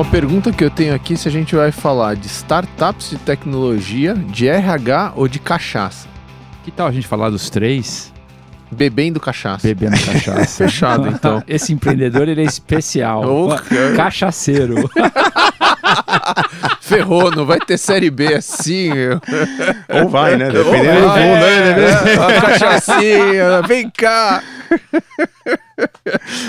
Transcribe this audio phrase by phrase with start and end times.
[0.00, 4.14] Uma pergunta que eu tenho aqui se a gente vai falar de startups de tecnologia,
[4.14, 6.08] de RH ou de cachaça.
[6.64, 8.10] Que tal a gente falar dos três?
[8.72, 9.68] Bebendo cachaça.
[9.68, 10.46] Bebendo cachaça.
[10.64, 11.42] Fechado, então.
[11.46, 13.24] Esse empreendedor, ele é especial.
[13.26, 13.54] Oh,
[13.94, 14.88] Cachaceiro.
[16.80, 18.88] Ferrou, não vai ter série B assim.
[19.86, 20.48] Ou vai, né?
[20.48, 22.14] Dependendo do é, né?
[22.14, 24.42] é, uma cachaçinha, vem cá.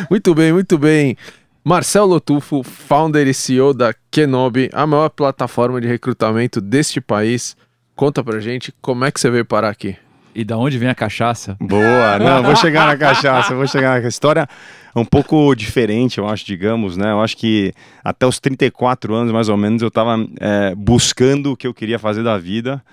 [0.10, 1.18] muito bem, muito bem.
[1.64, 7.56] Marcel Lotufo, founder e CEO da Kenobi, a maior plataforma de recrutamento deste país.
[7.96, 9.96] Conta pra gente como é que você veio parar aqui.
[10.34, 11.56] E da onde vem a cachaça?
[11.60, 14.48] Boa, não, vou chegar na cachaça, vou chegar na história
[14.96, 17.12] um pouco diferente, eu acho, digamos, né?
[17.12, 17.74] Eu acho que
[18.04, 22.00] até os 34 anos, mais ou menos, eu estava é, buscando o que eu queria
[22.00, 22.84] fazer da vida,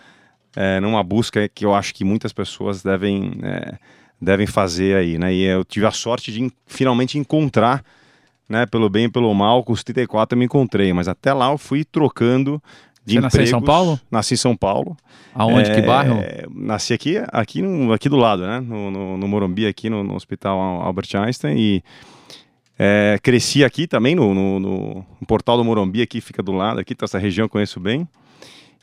[0.55, 3.75] é, numa busca que eu acho que muitas pessoas devem, é,
[4.21, 5.33] devem fazer aí, né?
[5.33, 7.83] E eu tive a sorte de finalmente encontrar,
[8.49, 8.67] né?
[8.67, 11.59] Pelo bem e pelo mal, com os 34 eu me encontrei, mas até lá eu
[11.59, 12.63] fui trocando
[13.09, 13.63] de Você nasceu em São.
[13.63, 14.01] Paulo?
[14.11, 14.97] Nasci em São Paulo.
[15.35, 15.71] Aonde?
[15.71, 16.17] que É, bairro?
[16.55, 18.61] Nasci aqui, aqui, no, aqui do lado, né?
[18.61, 21.57] No, no, no Morumbi, aqui no, no Hospital Albert Einstein.
[21.59, 21.83] E
[22.79, 27.07] é, cresci aqui também, no, no, Portal do Morumbi, aqui fica do lado, aqui, tá
[27.07, 28.07] essa região eu conheço bem.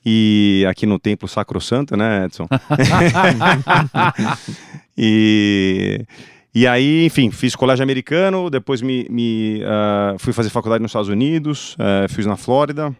[0.03, 2.47] E aqui no Templo Sacro Santo, né, Edson?
[4.97, 6.05] e,
[6.55, 11.09] e aí, enfim, fiz colégio americano, depois me, me, ah, fui fazer faculdade nos Estados
[11.09, 12.95] Unidos, eh, fiz na Flórida.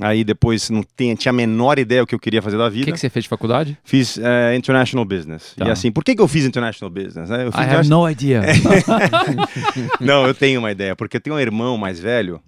[0.00, 2.70] Aí depois não tinha, tinha a menor ideia o que eu queria fazer da O
[2.70, 2.84] vida.
[2.84, 3.76] que, que você fez de faculdade?
[3.82, 5.54] Fiz eh, International Business.
[5.56, 5.66] Tá.
[5.66, 7.28] E assim, por que, que eu fiz International Business?
[7.30, 7.46] né?
[7.46, 8.42] Eu fiz I have no idea.
[10.00, 12.40] Não, eu tenho uma ideia, porque eu tenho um irmão mais velho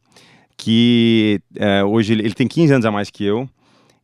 [0.56, 3.48] que eh, hoje ele, ele tem 15 anos a mais que eu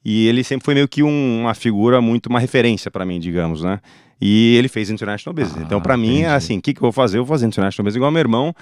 [0.05, 3.62] e ele sempre foi meio que um- uma figura muito, uma referência para mim, digamos,
[3.62, 3.78] né?
[4.20, 5.62] E ele fez International Business.
[5.62, 7.19] Ah, então, para mim, é assim, o que, que eu vou fazer?
[7.19, 8.55] Eu vou fazer International Business igual meu irmão.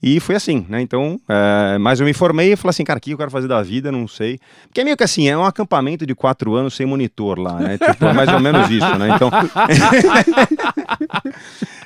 [0.00, 0.80] E foi assim, né?
[0.80, 3.48] Então, eh, mas eu me formei e falei assim, cara, o que eu quero fazer
[3.48, 3.90] da vida?
[3.90, 4.38] Não sei.
[4.68, 7.78] Porque é meio que assim, é um acampamento de quatro anos sem monitor lá, né?
[7.82, 9.08] Tipo, é mais ou menos isso, né?
[9.14, 9.28] Então.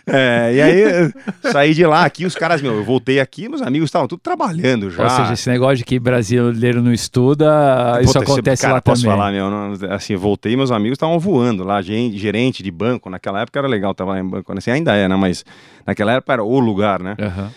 [0.04, 1.12] É, e aí
[1.52, 4.90] saí de lá, aqui os caras, meu, eu voltei aqui, meus amigos estavam tudo trabalhando
[4.90, 5.04] já.
[5.04, 9.02] Ou seja, esse negócio de que brasileiro não estuda, isso Puta, acontece cara, lá posso
[9.02, 9.16] também.
[9.16, 13.42] falar, meu, não- assim, eu voltei, meus amigos estavam voando lá, gerente de banco, naquela
[13.42, 15.44] época era legal trabalhar em banco, assim, ainda é, né, mas
[15.86, 17.52] naquela época era o lugar, né, Aham.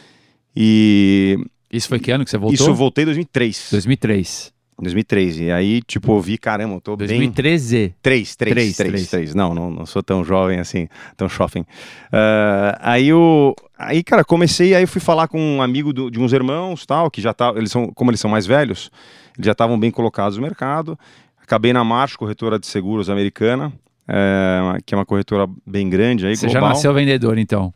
[0.55, 1.37] E
[1.71, 2.53] Isso foi que ano que você voltou?
[2.53, 4.53] isso eu voltei em 2003, 2003.
[4.77, 7.07] 2003, e aí, tipo, eu vi, caramba, eu tô bem...
[7.07, 7.95] 2013.
[8.01, 9.09] 3, 3, Três, 3, três.
[9.09, 9.33] 3.
[9.33, 11.65] Não, não, não sou tão jovem assim, tão shopping.
[12.11, 16.19] Ah, aí eu, aí cara, comecei, aí eu fui falar com um amigo do- de
[16.19, 18.91] uns irmãos, tal, que já tá, eles são, como eles são mais velhos,
[19.37, 20.99] eles já estavam bem colocados no mercado.
[21.41, 23.71] Acabei na March, corretora de seguros americana,
[24.09, 26.69] eh, que é uma corretora bem grande aí, Você já global.
[26.75, 27.73] nasceu vendedor, então.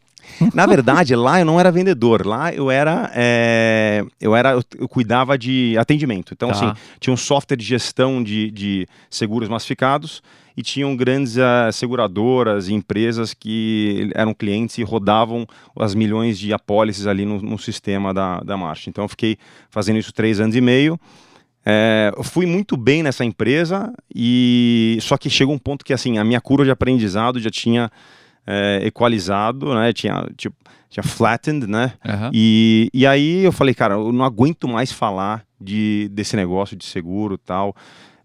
[0.53, 4.87] Na verdade, lá eu não era vendedor, lá eu era, é, eu era, eu, eu
[4.87, 6.33] cuidava de atendimento.
[6.33, 6.55] Então, Tá.
[6.55, 10.21] assim, tinha um software de gestão de, de seguros massificados
[10.55, 15.45] e tinham grandes ah, seguradoras e empresas que eram clientes e rodavam
[15.77, 18.89] as milhões de apólices ali no, no sistema da, da Marcha.
[18.89, 19.37] Então, eu fiquei
[19.69, 20.99] fazendo isso três anos e meio.
[21.65, 26.17] É, eu fui muito bem nessa empresa e só que chegou um ponto que assim
[26.17, 27.91] a minha curva de aprendizado já tinha
[28.49, 29.93] é, equalizado, né?
[29.93, 30.55] Tinha tipo
[30.89, 31.93] tinha flattened, né?
[32.03, 32.31] Aham.
[32.33, 36.83] E, e aí eu falei, cara, eu não aguento mais falar de, desse negócio de
[36.83, 37.75] seguro e tal.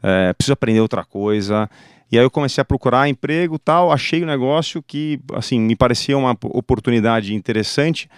[0.03, 1.69] É, preciso aprender outra coisa.
[2.11, 3.93] E aí eu comecei a procurar emprego tal.
[3.93, 8.09] Achei o negócio que, assim, me parecia uma oportunidade interessante,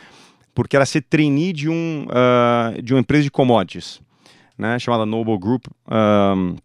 [0.54, 4.00] porque era ser trainee de, um, ah, de uma empresa de commodities,
[4.56, 4.78] né?
[4.78, 5.64] Chamada Noble Group.
[5.88, 6.56] Ahm,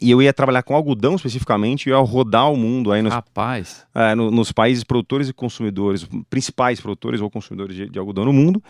[0.00, 3.12] e eu ia trabalhar com algodão especificamente, e eu ia rodar o mundo aí nos
[3.14, 3.86] Rapaz.
[3.94, 8.32] é, no- nos países produtores e consumidores, principais produtores ou consumidores de, de algodão no
[8.32, 8.62] mundo,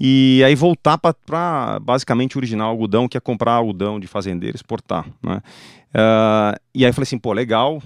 [0.00, 5.06] e aí voltar para basicamente originar algodão, que é comprar algodão de fazendeiro exportar.
[5.22, 5.40] Né?
[5.94, 7.80] Ah, e aí eu falei assim, pô, legal.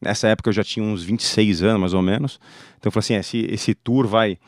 [0.00, 2.38] Nessa época eu já tinha uns 26 anos, mais ou menos.
[2.78, 4.38] Então eu falei assim, esse, esse tour vai.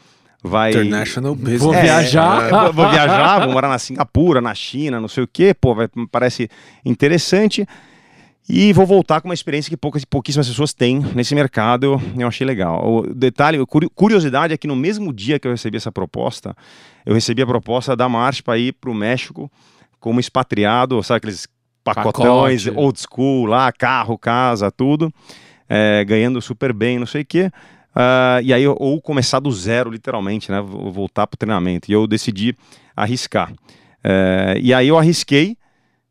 [0.42, 1.60] Vai International Business.
[1.62, 2.42] Vou é, viajar.
[2.46, 5.74] é, vou, vou viajar, vou morar na Singapura, na China, não sei o quê, pô,
[5.74, 6.48] vai, me parece
[6.84, 7.66] interessante.
[8.48, 12.26] E vou voltar com uma experiência que poucas, pouquíssimas pessoas têm nesse mercado, eu, eu
[12.26, 12.84] achei legal.
[12.84, 16.56] O detalhe, curi- curiosidade é que no mesmo dia que eu recebi essa proposta,
[17.06, 19.48] eu recebi a proposta da March para ir para o México
[20.00, 21.46] como expatriado, sabe aqueles
[21.84, 22.82] pacotões, Pacote.
[22.82, 25.12] old school lá, carro, casa, tudo,
[25.68, 27.50] é, ganhando super bem, não sei o quê.
[27.94, 30.60] Ah, e aí, eu- ou começar do zero, literalmente, né?
[30.60, 31.90] vo- Voltar para o treinamento.
[31.90, 32.56] E eu decidi
[32.96, 33.52] arriscar.
[34.02, 35.56] É, e aí eu arrisquei,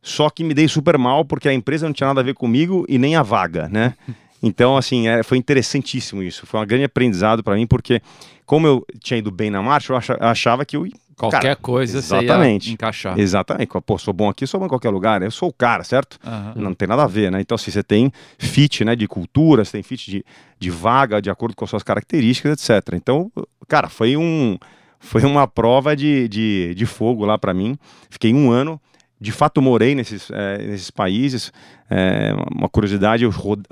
[0.01, 2.85] só que me dei super mal, porque a empresa não tinha nada a ver comigo
[2.87, 3.93] e nem a vaga, né?
[4.41, 6.45] Então, assim, é, foi interessantíssimo isso.
[6.47, 8.01] Foi um grande aprendizado para mim, porque
[8.45, 10.87] como eu tinha ido bem na marcha, eu acha- achava que eu
[11.19, 12.63] Qualquer Cara, coisa exatamente.
[12.63, 13.19] você ia encaixar.
[13.19, 13.69] Exatamente.
[13.85, 15.21] Pô, sou bom aqui, sou bom em qualquer lugar.
[15.21, 16.17] Eu sou o cara, certo?
[16.25, 16.53] Aham.
[16.55, 17.41] Não tem nada a ver, né?
[17.41, 20.25] Então, assim, você tem fit, né, de cultura, você tem fit de,
[20.57, 22.93] de vaga, de acordo com as suas características, etc.
[22.93, 23.29] Então,
[23.67, 24.57] cara, foi um
[24.97, 27.77] foi uma prova de, de, de fogo lá para mim.
[28.09, 28.79] Fiquei um ano,
[29.19, 31.51] de fato morei nesses, eh, nesses países.
[31.89, 33.29] Eh, uma curiosidade, eu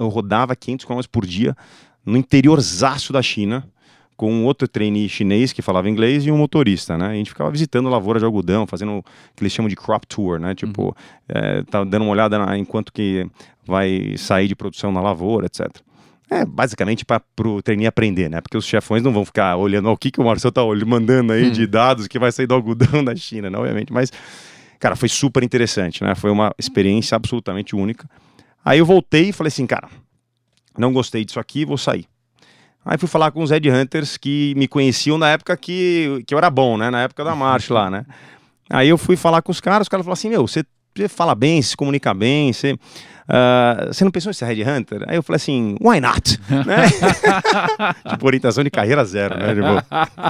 [0.09, 1.55] rodava 500 km por dia
[2.05, 3.65] no interiorzaço da China,
[4.17, 7.09] com um outro trainee chinês que falava inglês e um motorista, né?
[7.09, 9.03] A gente ficava visitando lavoura de algodão, fazendo o
[9.35, 10.55] que eles chamam de crop tour, né?
[10.55, 10.97] Tipo,
[11.29, 13.27] eh, tá dando uma olhada na, enquanto que
[13.65, 15.67] vai sair de produção na lavoura, etc.
[16.29, 18.41] É basicamente para o trainee aprender, né?
[18.41, 21.31] Porque os chefões não vão ficar olhando "Ó, o que, que o Marcel tá mandando
[21.31, 23.57] aí de dados que vai sair do algodão da China, né?
[23.57, 24.11] Obviamente, mas,
[24.79, 26.15] cara, foi super interessante, né?
[26.15, 28.09] Foi uma experiência absolutamente única.
[28.65, 29.87] Aí eu voltei e falei assim, cara,
[30.75, 32.07] não gostei disso aqui, vou sair.
[32.87, 36.49] Aí fui falar com os Headhunters que me conheciam na época que, que eu era
[36.49, 36.89] bom, né?
[36.89, 38.05] Na época da marcha lá, né?
[38.69, 40.63] Aí eu fui falar com os caras, os caras falaram assim, meu, você,
[41.09, 42.79] fala bem, se comunica bem, você,
[43.27, 45.03] ah, você não pensou em ser Headhunter?
[45.05, 46.39] Aí eu falei assim, why not?
[46.49, 46.87] né?
[48.09, 49.53] tipo, orientação de carreira zero, né?
[49.53, 49.85] Tipo,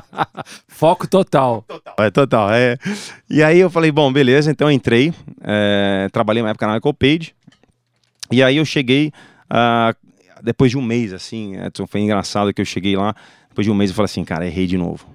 [0.67, 1.63] Foco total.
[1.99, 2.75] é total, é.
[3.29, 5.13] E aí eu falei, bom, beleza, então eu entrei,
[5.43, 7.35] é, trabalhei uma época na Michael Page,
[8.31, 9.13] e aí eu cheguei,
[9.47, 9.93] ah,
[10.43, 13.15] depois de um mês, assim, Edson, foi engraçado que eu cheguei lá,
[13.49, 15.05] depois de um mês eu falei assim, cara, errei de novo.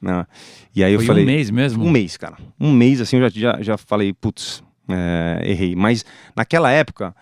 [0.00, 0.26] né?
[0.74, 1.84] E aí eu Foi falei, um mês mesmo?
[1.84, 2.36] um mês, cara.
[2.60, 5.74] Um mês, assim, eu já, já, já falei, putz, é, errei.
[5.74, 6.04] Mas
[6.36, 7.14] naquela época,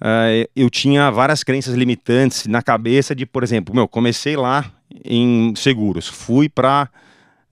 [0.00, 4.64] é, eu tinha várias crenças limitantes na cabeça de, por exemplo, meu, comecei lá
[5.04, 6.88] em seguros, fui pra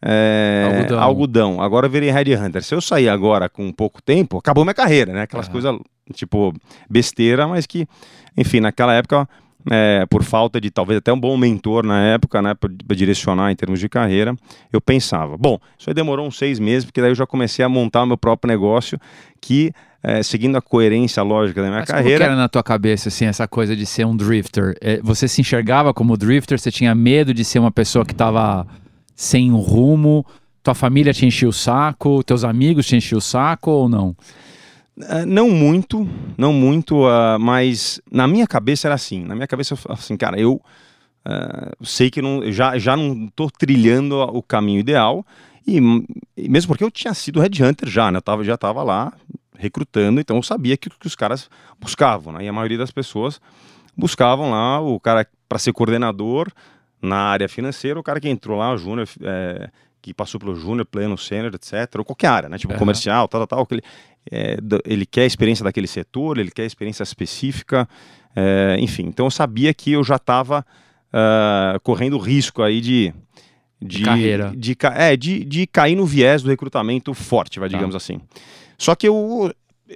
[0.03, 1.01] é, Algodão.
[1.03, 1.61] algodão.
[1.63, 2.63] agora eu virei headhunter.
[2.63, 5.23] Se eu sair agora com pouco tempo, acabou minha carreira, né?
[5.23, 5.75] Aquelas coisas,
[6.13, 6.55] tipo,
[6.89, 7.87] besteira, mas que,
[8.37, 9.29] enfim, naquela época,
[9.71, 13.57] é, por falta de talvez até um bom mentor na época, né, para direcionar em
[13.57, 14.35] termos de carreira,
[14.73, 17.69] eu pensava, bom, isso aí demorou uns seis meses, porque daí eu já comecei a
[17.69, 18.99] montar o meu próprio negócio,
[19.41, 19.73] que,
[20.03, 23.09] é, seguindo a coerência lógica da minha Mas como que carreira, era na tua cabeça,
[23.09, 24.77] assim, essa coisa de ser um drifter?
[24.81, 26.59] É, Você se enxergava como drifter?
[26.59, 28.67] Você tinha medo de ser uma pessoa que estava
[29.17, 30.25] sem um rumo?
[30.63, 32.23] Tua família te enchia o saco?
[32.23, 34.17] Teus amigos te enchiam o saco ou não?
[35.03, 36.09] Ah, não muito,
[36.39, 39.25] não muito, ah, mas na minha cabeça era assim.
[39.25, 40.61] Na minha cabeça assim, cara, eu
[41.25, 45.25] ah, sei que não, já, já não estou trilhando o caminho ideal.
[45.67, 45.79] E,
[46.37, 48.19] e mesmo porque eu tinha sido headhunter já, né?
[48.19, 49.13] Eu tava, já estava lá
[49.59, 51.51] recrutando, então eu sabia que, que os caras
[51.81, 52.45] buscavam, né?
[52.45, 53.41] E a maioria das pessoas
[53.97, 56.53] buscavam lá o cara para ser coordenador
[57.01, 59.71] na área financeira, o cara que entrou lá, o júnior, é,
[60.01, 61.97] que passou pelo júnior, pleno, sênior, etc.
[61.99, 62.59] Ou qualquer área, né?
[62.59, 62.79] Tipo Aham.
[62.79, 63.67] comercial, tal, tal, tal.
[63.67, 63.83] que ele,
[64.31, 67.89] é, ele quer a experiência daquele setor, ele quer a experiência específica,
[68.35, 69.05] é, enfim.
[69.07, 70.65] Então eu sabia que eu já estava
[71.83, 73.13] correndo risco aí de.
[73.81, 74.53] De, carreira.
[74.57, 77.77] De, é, de, de cair no viés do recrutamento forte, vai, Tá.
[77.77, 78.21] digamos assim.
[78.79, 79.53] Só que eu,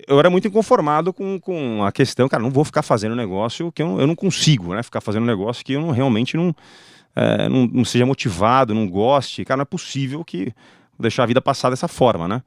[0.07, 3.83] eu era muito inconformado com, com a questão, cara, não vou ficar fazendo negócio que
[3.83, 4.83] eu, não- eu não consigo, né?
[4.83, 6.55] Ficar fazendo negócio que eu não, realmente não,
[7.17, 9.45] é, não, não seja motivado, não goste.
[9.47, 10.53] Cara, não é possível que
[10.99, 12.43] deixar a vida passar dessa forma, né?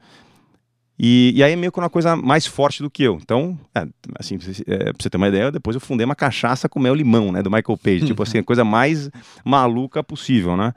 [1.05, 3.17] E, e aí é meio que uma coisa mais forte do que eu.
[3.21, 3.85] Então, é,
[4.17, 6.79] assim, pra você- é, pra você ter uma ideia, depois eu fundei uma cachaça com
[6.79, 7.41] mel limão, né?
[7.43, 8.05] Do Michael Page.
[8.05, 9.09] tipo assim, a coisa mais
[9.43, 10.71] maluca possível, né?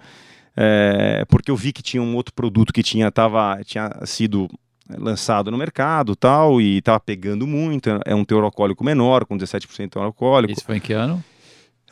[0.56, 4.48] É, porque eu vi que tinha um outro produto que tinha, tava, tinha sido
[4.98, 7.88] lançado no mercado tal, e tava pegando muito.
[8.04, 10.52] É um teor alcoólico menor, com 17% teor alcoólico.
[10.52, 11.22] Isso foi em que ano?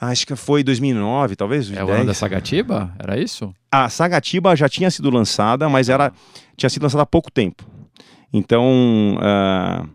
[0.00, 1.70] Acho que foi 2009, talvez.
[1.70, 1.99] É o 10.
[1.99, 2.92] ano da Sagatiba?
[2.99, 3.54] Era isso?
[3.70, 6.12] A Sagatiba já tinha sido lançada, mas era
[6.56, 7.64] tinha sido lançada há pouco tempo.
[8.37, 9.87] Então, ah,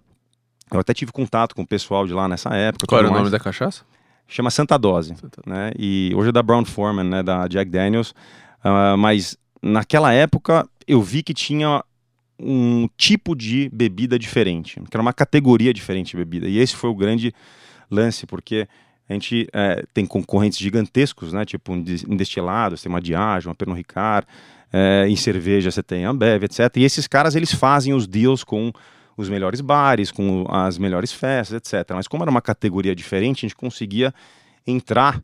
[0.72, 2.88] eu até tive contato com o pessoal de lá nessa época.
[2.88, 3.31] Qual era o nome mais.
[3.34, 3.84] da cachaça?
[4.27, 5.72] Chama Santa Dose, Santa- né?
[5.77, 7.22] E hoje é da Brown Forman, né?
[7.22, 8.13] Da Jack Daniels.
[8.63, 11.84] Ah, mas naquela época eu vi que tinha
[12.39, 16.48] um tipo de bebida diferente, que era uma categoria diferente de bebida.
[16.48, 17.34] E esse foi o grande
[17.91, 18.65] lance, porque
[19.09, 21.43] a gente eh, tem concorrentes gigantescos, né?
[21.43, 24.27] Tipo em des- em destilados, tem uma Diageo, uma Pernod Ricard,
[24.71, 26.77] eh, em cerveja você tem a Ambev, etc.
[26.77, 28.71] E esses caras eles fazem os deals com
[29.17, 31.89] os melhores bares, com as melhores festas, etc.
[31.95, 34.13] Mas como era uma categoria diferente, a gente conseguia
[34.65, 35.21] entrar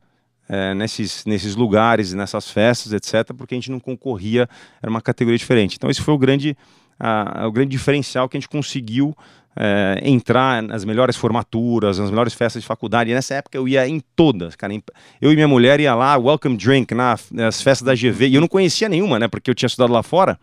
[0.49, 4.49] eh, nesses, nesses lugares, nessas festas, etc., porque a gente não concorria,
[4.81, 5.75] era uma categoria diferente.
[5.75, 6.57] Então esse foi o grande,
[6.99, 9.15] ah, o grande diferencial que a gente conseguiu
[9.55, 13.11] eh, entrar nas melhores formaturas, nas melhores festas de faculdade.
[13.11, 14.73] E nessa época eu ia em todas, cara.
[15.21, 18.41] Eu e minha mulher ia lá, welcome drink, na- nas festas da GV, e eu
[18.41, 20.37] não conhecia nenhuma, né, porque eu tinha estudado lá fora.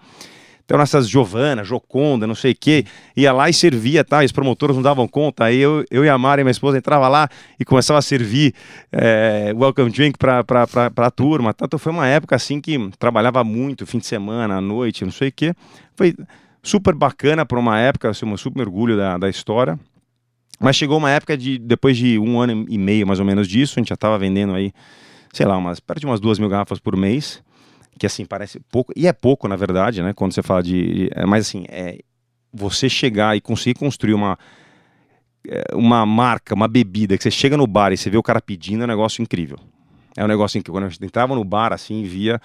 [0.65, 4.23] Então, nessas Giovana, Joconda, não sei o quê, ia lá e servia, tá?
[4.23, 5.45] E os promotores não davam conta.
[5.47, 7.29] Aí eu, eu e a Mari, minha esposa, entrava lá
[7.59, 8.55] e começava a servir
[8.91, 11.53] é, welcome drink pra, pra, pra, pra turma.
[11.53, 15.29] Tanto foi uma época assim que trabalhava muito, fim de semana, à noite, não sei
[15.29, 15.53] o quê.
[15.97, 16.15] Foi
[16.63, 19.79] super bacana para uma época, assim, um super orgulho da, da história.
[20.61, 23.75] Mas chegou uma época de, depois de um ano e meio mais ou menos disso,
[23.77, 24.73] a gente já estava vendendo aí,
[25.33, 27.43] sei lá, umas, perto de umas duas mil garrafas por mês,
[27.99, 31.27] que assim, parece pouco, e é pouco na verdade, né, quando você fala de, é,
[31.27, 31.99] mas assim, é,
[32.53, 34.39] você chegar e conseguir construir uma,
[35.49, 38.41] é, uma marca, uma bebida, que você chega no bar e você vê o cara
[38.41, 39.59] pedindo, é um negócio incrível.
[40.17, 40.75] É um negócio incrível.
[40.75, 42.41] Quando a gente entrava no bar, assim, via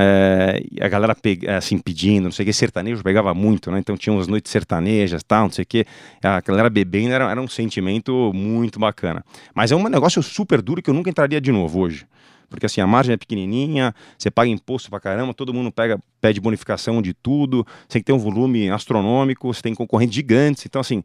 [0.00, 3.80] é, a galera é, assim pedindo, não sei o que, sertanejo pegava muito, né?
[3.80, 5.84] Então tinha umas noites sertanejas, tal, não sei o que.
[6.22, 9.24] A galera bebendo era, era um sentimento muito bacana.
[9.52, 12.06] Mas é um negócio super duro que eu nunca entraria de novo hoje.
[12.48, 16.40] Porque assim, a margem é pequenininha, você paga imposto pra caramba, todo mundo pega, pede
[16.40, 20.64] bonificação de tudo, você tem que ter um volume astronômico, você tem concorrentes gigantes.
[20.64, 21.02] Então, assim,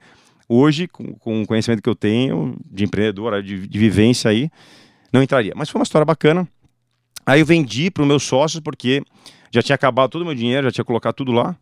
[0.48, 4.52] hoje, com, com o conhecimento que eu tenho de empreendedor, de, de vivência aí,
[5.12, 5.54] não entraria.
[5.56, 6.48] Mas foi uma história bacana.
[7.26, 9.04] Aí eu vendi para os meus sócios porque
[9.52, 11.56] já tinha acabado todo o meu dinheiro, já tinha colocado tudo lá.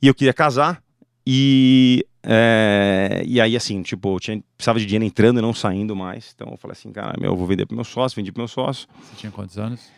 [0.00, 0.82] E eu queria casar.
[1.26, 5.94] E, é, e aí, assim, tipo, eu tinha, precisava de dinheiro entrando e não saindo
[5.94, 6.32] mais.
[6.34, 8.48] Então eu falei assim, cara, meu, eu vou vender para meu sócio, vendi para meu
[8.48, 8.88] sócio.
[9.02, 9.90] Você tinha quantos anos?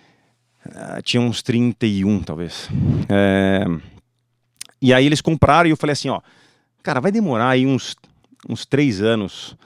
[0.67, 2.69] Uh, tinha uns 31, talvez.
[3.09, 3.65] É,
[4.81, 6.21] e aí eles compraram e eu falei assim, ó,
[6.83, 7.97] cara, vai demorar aí uns,
[8.49, 9.57] uns três anos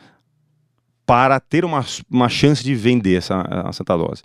[1.05, 4.23] para ter uma, uma chance de vender essa, a Santa Dose.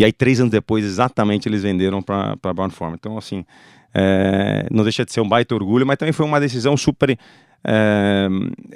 [0.00, 2.96] E aí, três anos depois, exatamente, eles venderam para Brown Forman.
[2.98, 3.44] Então, assim,
[3.92, 7.18] é, não deixa de ser um baita orgulho, mas também foi uma decisão super.
[7.62, 8.26] É,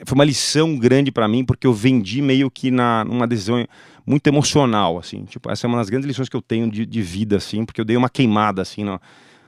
[0.05, 3.67] foi uma lição grande para mim, porque eu vendi meio que na, numa decisão
[4.07, 5.25] muito emocional, assim.
[5.25, 7.81] Tipo, essa é uma das grandes lições que eu tenho de, de vida, assim, porque
[7.81, 8.85] eu dei uma queimada, assim,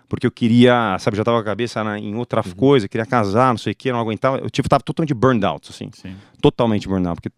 [0.09, 2.55] porque eu queria, sabe, já tava com a cabeça na, em outra uhum.
[2.55, 4.39] coisa, queria casar, não sei o que, não aguentava.
[4.39, 5.91] Eu tipo, tava totalmente burned out, assim.
[5.93, 6.17] Sim.
[6.41, 7.21] Totalmente burned out.
[7.21, 7.37] Porque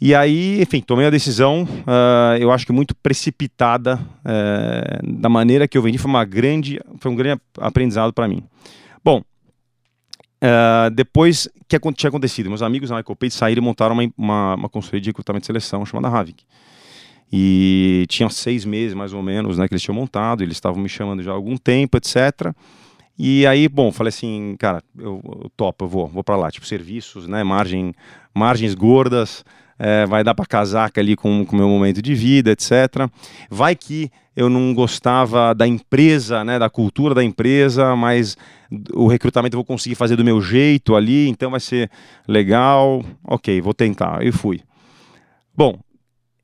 [0.00, 5.66] e aí, enfim, tomei a decisão, uh, eu acho que muito precipitada, uh, da maneira
[5.66, 8.42] que eu vendi, foi uma grande, foi um grande aprendizado para mim.
[9.02, 9.22] Bom,
[10.42, 14.68] uh, depois que tinha acontecido, meus amigos na Page saíram e montaram uma, uma, uma
[14.68, 16.44] consultoria de recrutamento de seleção chamada Havik.
[17.32, 20.88] E tinha seis meses, mais ou menos, né, que eles tinham montado, eles estavam me
[20.90, 22.52] chamando já há algum tempo, etc.,
[23.18, 26.66] e aí, bom, falei assim, cara, eu, eu topo, eu vou, vou para lá, tipo
[26.66, 27.94] serviços, né, margem,
[28.34, 29.42] margens gordas,
[29.78, 33.08] é, vai dar para casaca ali com o meu momento de vida, etc.
[33.50, 38.36] Vai que eu não gostava da empresa, né, da cultura da empresa, mas
[38.92, 41.90] o recrutamento eu vou conseguir fazer do meu jeito ali, então vai ser
[42.28, 43.04] legal.
[43.24, 44.24] Ok, vou tentar.
[44.24, 44.60] E fui.
[45.54, 45.78] Bom,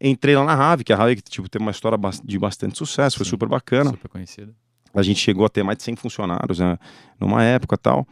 [0.00, 3.18] entrei lá na Rave, que a Rave tipo, teve uma história de bastante sucesso, Sim,
[3.18, 3.90] foi super bacana.
[3.90, 4.54] Super conhecida.
[4.94, 6.78] A gente chegou a ter mais de 100 funcionários né,
[7.20, 8.06] numa época tal.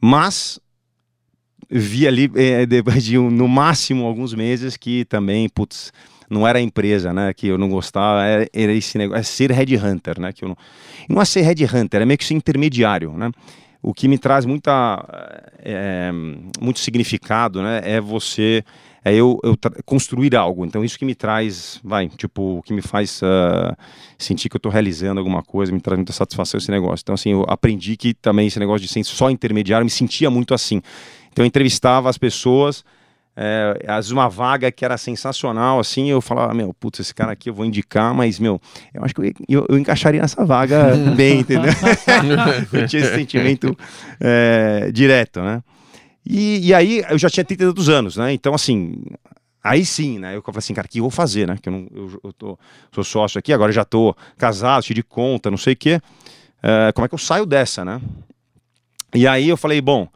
[0.00, 0.58] Mas
[1.70, 5.92] vi ali, é, depois de um, no máximo alguns meses, que também, putz,
[6.30, 9.50] não era a empresa, né, que eu não gostava, era, era esse negócio, é ser
[9.50, 10.56] headhunter, né, que eu não,
[11.08, 13.30] não é ser headhunter, é meio que ser intermediário, né,
[13.82, 15.04] o que me traz muita,
[15.58, 16.10] é,
[16.60, 18.62] muito significado, né, é você,
[19.04, 22.82] é eu, eu construir algo, então isso que me traz, vai, tipo, o que me
[22.82, 23.74] faz uh,
[24.16, 27.32] sentir que eu estou realizando alguma coisa, me traz muita satisfação esse negócio, então assim,
[27.32, 30.80] eu aprendi que também esse negócio de ser só intermediário, me sentia muito assim,
[31.40, 32.84] então eu entrevistava as pessoas,
[33.34, 37.32] é, às vezes uma vaga que era sensacional, assim, eu falava, meu, putz, esse cara
[37.32, 38.60] aqui eu vou indicar, mas, meu,
[38.92, 41.72] eu acho que eu, eu, eu encaixaria nessa vaga bem, entendeu?
[42.72, 43.74] eu tinha esse sentimento
[44.20, 45.62] é, direto, né?
[46.26, 48.30] E, e, aí eu já tinha 32 anos, né?
[48.34, 49.02] Então, assim,
[49.64, 50.36] aí sim, né?
[50.36, 51.56] Eu falei assim, cara, o que eu vou fazer, né?
[51.60, 52.58] Que eu, não, eu, eu tô,
[52.92, 56.00] sou sócio aqui, agora já tô casado, cheio de conta, não sei o quê.
[56.62, 57.98] É, como é que eu saio dessa, né?
[59.14, 60.06] E aí eu falei, bom,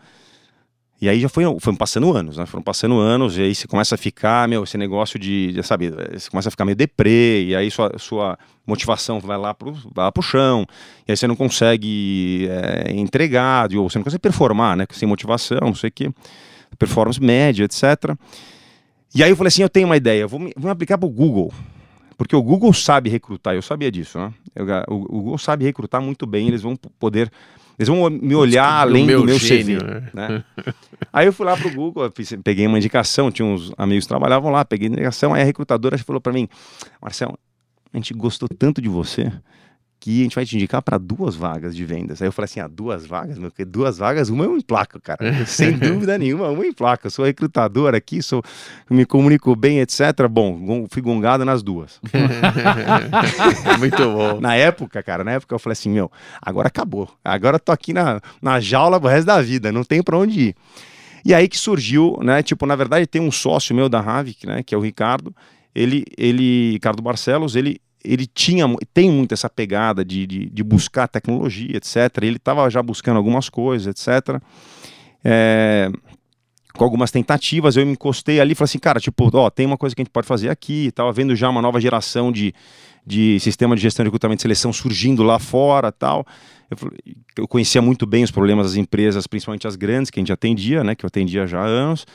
[1.01, 2.47] e aí já foi, foi passando anos, né?
[2.47, 6.31] Foram passando anos, e aí você começa a ficar, meu, esse negócio de, sabe, você
[6.31, 10.13] começa a ficar meio deprê, e aí sua, sua motivação vai lá, pro, vai lá
[10.13, 10.65] pro chão,
[11.07, 14.87] e aí você não consegue é, entregar, ou você não consegue performar, né?
[14.93, 16.11] Sem motivação, não sei o quê,
[16.79, 18.17] performance média, etc.
[19.15, 21.09] E aí eu falei assim, eu tenho uma ideia, vou me, vou me aplicar pro
[21.09, 21.53] Google,
[22.17, 24.33] porque o Google sabe recrutar, eu sabia disso, né?
[24.89, 27.31] O, o Google sabe recrutar muito bem, eles vão poder
[27.78, 29.93] eles vão me olhar além do meu gênio, CV.
[29.93, 30.11] Né?
[30.12, 30.45] né?
[31.12, 32.11] aí eu fui lá pro Google,
[32.43, 35.99] peguei uma indicação, tinha uns amigos que trabalhavam lá, peguei a indicação, aí a recrutadora
[35.99, 36.49] falou para mim,
[37.00, 37.38] Marcelo,
[37.93, 39.33] a gente gostou tanto de você
[39.99, 42.21] aqui, a gente vai te indicar para duas vagas de vendas.
[42.21, 43.39] Aí eu falei assim, ah, duas vagas?
[43.39, 45.19] Meu, duas vagas, uma eu emplaco, cara.
[45.47, 47.07] Sem dúvida nenhuma, uma eu emplaco.
[47.07, 48.43] Eu sou recrutador aqui, sou,
[48.91, 50.29] me comunico bem, etc.
[50.31, 52.01] Bom, fui gongado nas duas.
[53.79, 54.41] Muito bom.
[54.41, 56.11] Na época, cara, na época eu falei assim, meu,
[56.41, 57.09] agora acabou.
[57.25, 60.41] Agora eu tô aqui na, na jaula pro resto da vida, não tem para onde
[60.41, 60.57] ir.
[61.25, 62.43] E aí que surgiu, né?
[62.43, 64.63] Tipo, na verdade, tem um sócio meu da Havik, né?
[64.63, 65.35] Que é o Ricardo.
[65.75, 71.09] Ele, ele, Ricardo Barcelos, ele, ele tinha, tem muito essa pegada de, de, de buscar
[71.09, 71.97] tecnologia, etc.
[72.23, 74.41] Ele estava já buscando algumas coisas, etc.
[75.25, 75.91] É,
[76.75, 79.79] com algumas tentativas, eu me encostei ali e falei assim, cara, tipo, ó, tem uma
[79.79, 80.89] coisa que a gente pode fazer aqui.
[80.89, 82.53] Estava vendo já uma nova geração de,
[83.07, 86.27] de sistema de gestão de recrutamento e seleção surgindo lá fora tal.
[86.71, 86.93] Eu,
[87.39, 90.83] eu, conhecia muito bem os problemas das empresas, principalmente as grandes, que a gente atendia,
[90.83, 90.95] né?
[90.95, 92.07] Que eu atendia já há anos.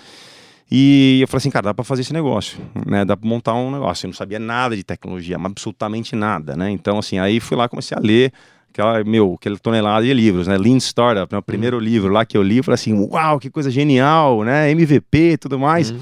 [0.71, 3.03] E eu falei assim, cara, dá para fazer esse negócio, né?
[3.03, 4.05] Dá para montar um negócio.
[4.05, 6.69] Eu não sabia nada de tecnologia, absolutamente nada, né?
[6.69, 8.31] Então, assim, aí fui lá comecei a ler
[8.71, 10.55] aquela, meu, aquela tonelada de livros, né?
[10.57, 11.39] Lean Startup, né?
[11.39, 11.83] o primeiro uhum.
[11.83, 14.69] livro lá que eu li, falei assim, uau, que coisa genial, né?
[14.71, 15.89] MVP e tudo mais.
[15.91, 15.99] Uhum.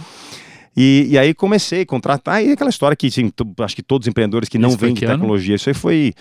[0.75, 3.31] E, e, aí comecei a contratar, e aquela história que, assim,
[3.61, 6.13] acho que todos os empreendedores que não vêm de tecnologia, isso aí foi,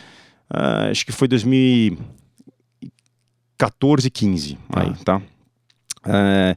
[0.51, 4.81] uh, acho que foi 2014, 15, ah.
[4.81, 5.21] aí, tá?
[6.07, 6.57] Uh,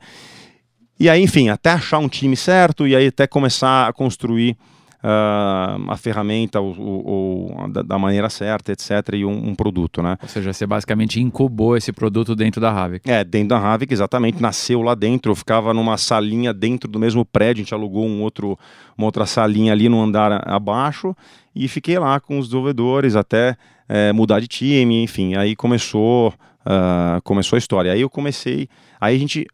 [1.00, 4.58] e aí, enfim, até achar um time certo e aí até começar a construir
[5.04, 9.14] uh, a ferramenta o, o, o, da, da, maneira certa, etc.
[9.14, 10.18] E um, um, produto, né?
[10.22, 13.10] Ou seja, você basicamente incubou esse produto dentro da Havik.
[13.10, 14.42] É, dentro da Havik, exatamente.
[14.42, 15.32] Nasceu lá dentro.
[15.32, 17.62] Eu ficava numa salinha dentro do mesmo prédio.
[17.62, 18.58] A gente alugou um outro,
[18.98, 21.16] uma outra salinha ali no andar abaixo
[21.56, 23.56] e fiquei lá com os desenvolvedores até
[23.88, 25.36] é, mudar de time, enfim.
[25.36, 27.92] Aí começou, uh, começou a história.
[27.92, 29.48] Aí eu comecei, aí a gente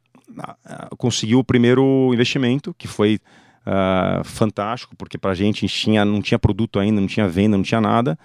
[0.97, 3.19] conseguiu o primeiro investimento, que foi
[3.65, 7.63] uh, fantástico, porque para a gente tinha, não tinha produto ainda, não tinha venda, não
[7.63, 8.17] tinha nada.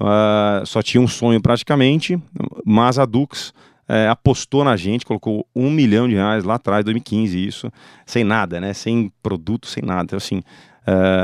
[0.00, 2.18] Uh, só tinha um sonho praticamente,
[2.64, 3.52] mas a Dux
[3.88, 7.72] é, apostou na gente, colocou um milhão de reais lá atrás, 2015, isso,
[8.04, 8.74] sem nada, né?
[8.74, 10.02] Sem produto, sem nada.
[10.02, 10.42] Então, assim,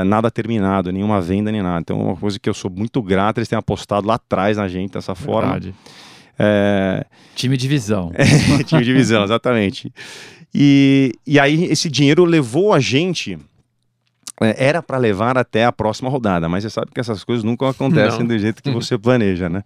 [0.03, 1.81] nada terminado, nenhuma venda, nem nada.
[1.81, 4.93] Então, uma coisa que eu sou muito grato, eles terem apostado lá atrás na gente
[4.93, 5.59] dessa forma.
[6.37, 7.05] É...
[7.35, 8.11] Time de visão.
[8.65, 9.91] time de visão, exatamente.
[10.53, 13.37] E, e aí esse dinheiro levou a gente
[14.41, 17.69] é, era para levar até a próxima rodada, mas você sabe que essas coisas nunca
[17.69, 18.27] acontecem Não.
[18.27, 19.63] do jeito que você planeja, né?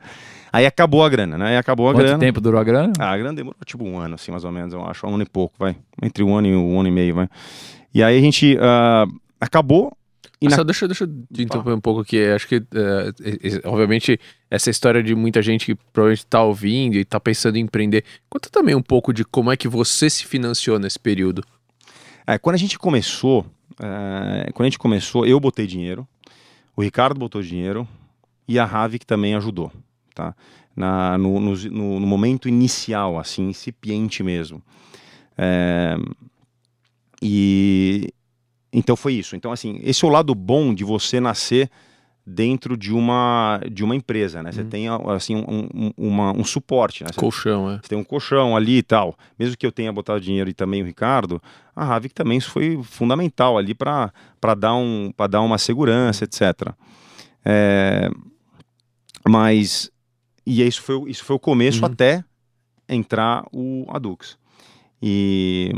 [0.51, 1.49] Aí acabou a grana, né?
[1.49, 2.15] Aí acabou a Quanto grana.
[2.15, 2.93] Quanto tempo durou a grana?
[2.97, 5.23] Ah, a grana demorou tipo um ano, assim, mais ou menos, eu acho, um ano
[5.23, 5.75] e pouco, vai.
[6.01, 7.29] Entre um ano e um ano e meio, vai.
[7.93, 9.95] E aí a gente uh, acabou
[10.47, 10.55] na...
[10.55, 12.23] Só deixa, deixa eu te interromper um pouco aqui.
[12.27, 12.63] Acho que, uh,
[13.65, 18.05] obviamente, essa história de muita gente que provavelmente está ouvindo e está pensando em empreender.
[18.29, 21.43] Conta também um pouco de como é que você se financiou nesse período.
[22.25, 26.07] É, quando a gente começou, uh, quando a gente começou, eu botei dinheiro,
[26.75, 27.85] o Ricardo botou dinheiro
[28.47, 29.71] e a Ravi que também ajudou,
[30.15, 30.33] tá?
[30.73, 31.55] Na, no, no,
[31.99, 34.63] no, momento inicial, assim, incipiente mesmo.
[35.37, 35.97] É,
[37.21, 38.13] e
[38.71, 39.35] então foi isso.
[39.35, 41.69] Então, assim, esse é o lado bom de você nascer
[42.25, 44.51] dentro de uma, de uma empresa, né?
[44.51, 44.69] Você uhum.
[44.69, 47.09] tem, assim, um, um, uma, um suporte, né?
[47.11, 47.79] Você, colchão, é.
[47.81, 49.17] Você tem um colchão ali e tal.
[49.37, 51.41] Mesmo que eu tenha botado dinheiro e também o Ricardo,
[51.75, 54.11] a Ravik também isso foi fundamental ali para
[54.57, 56.73] dar, um, dar uma segurança, etc.
[57.43, 58.11] É,
[59.27, 59.89] mas,
[60.45, 61.91] e isso foi, isso foi o começo uhum.
[61.91, 62.23] até
[62.87, 64.37] entrar o Adux.
[65.01, 65.71] E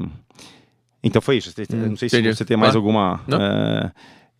[1.03, 1.53] então foi isso.
[1.73, 2.29] Hum, não sei entendi.
[2.31, 3.21] se você tem mais ah, alguma.
[3.29, 3.91] É...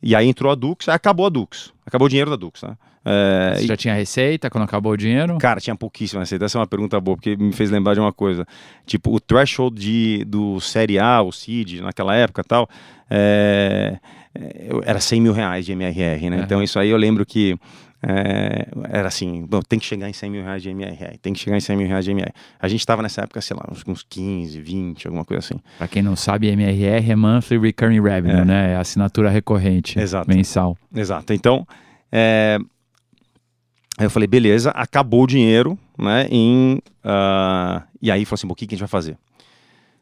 [0.03, 1.73] E aí entrou a Dux, acabou a Dux.
[1.85, 2.75] Acabou o dinheiro da Dux, né?
[3.03, 3.55] É...
[3.55, 5.37] Você já tinha receita quando acabou o dinheiro?
[5.37, 6.45] Cara, tinha pouquíssima receita.
[6.45, 8.45] Essa é uma pergunta boa, porque me fez lembrar de uma coisa.
[8.85, 12.69] Tipo, o threshold de, do Série A, o CID, naquela época tal,
[13.09, 13.97] é...
[14.85, 16.41] era 100 mil reais de MRR, né?
[16.43, 17.57] Então isso aí eu lembro que
[18.03, 21.39] é, era assim, bom, tem que chegar em 100 mil reais de MRR, tem que
[21.39, 22.33] chegar em 100 mil reais de MRR.
[22.59, 25.59] A gente estava nessa época, sei lá, uns, uns 15, 20, alguma coisa assim.
[25.77, 28.45] Para quem não sabe, MRR é Monthly Recurring Revenue, é.
[28.45, 28.71] né?
[28.73, 30.27] É assinatura recorrente, Exato.
[30.27, 30.75] mensal.
[30.95, 31.31] Exato.
[31.31, 31.67] Então,
[32.11, 32.57] é...
[33.99, 36.27] aí eu falei, beleza, acabou o dinheiro, né?
[36.31, 37.83] Em, uh...
[38.01, 39.15] E aí falou assim, o que, que a gente vai fazer?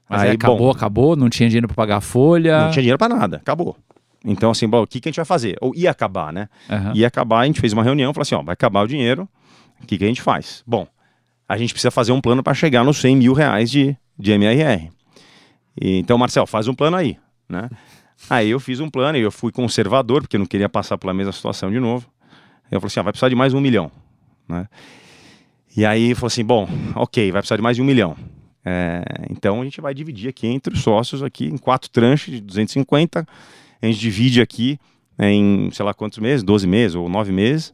[0.10, 2.62] Mas aí, acabou, bom, acabou, não tinha dinheiro para pagar a folha.
[2.62, 3.78] Não tinha dinheiro para nada, acabou.
[4.24, 5.58] Então, assim, bom, o que, que a gente vai fazer?
[5.62, 6.50] Ou ia acabar, né?
[6.70, 6.94] Uhum.
[6.96, 9.28] Ia acabar, a gente fez uma reunião, falou assim, ó, vai acabar o dinheiro,
[9.82, 10.64] o que, que a gente faz?
[10.68, 10.88] Bom,
[11.48, 14.90] a gente precisa fazer um plano para chegar nos 100 mil reais de, de MRR.
[15.82, 17.70] E, então, Marcel, faz um plano aí, né?
[18.30, 21.14] Aí eu fiz um plano e eu fui conservador, porque eu não queria passar pela
[21.14, 22.06] mesma situação de novo.
[22.70, 23.90] Eu falei assim, vai precisar de mais um milhão,
[24.48, 24.68] né?
[25.76, 28.18] E aí falou assim, bom, ok, vai precisar de mais de um milhão.
[28.66, 32.42] É, então a gente vai dividir aqui entre os sócios aqui em quatro tranches de
[32.42, 33.26] 250
[33.82, 34.80] a gente divide aqui
[35.18, 37.74] né, em, sei lá quantos meses, 12 meses ou 9 meses.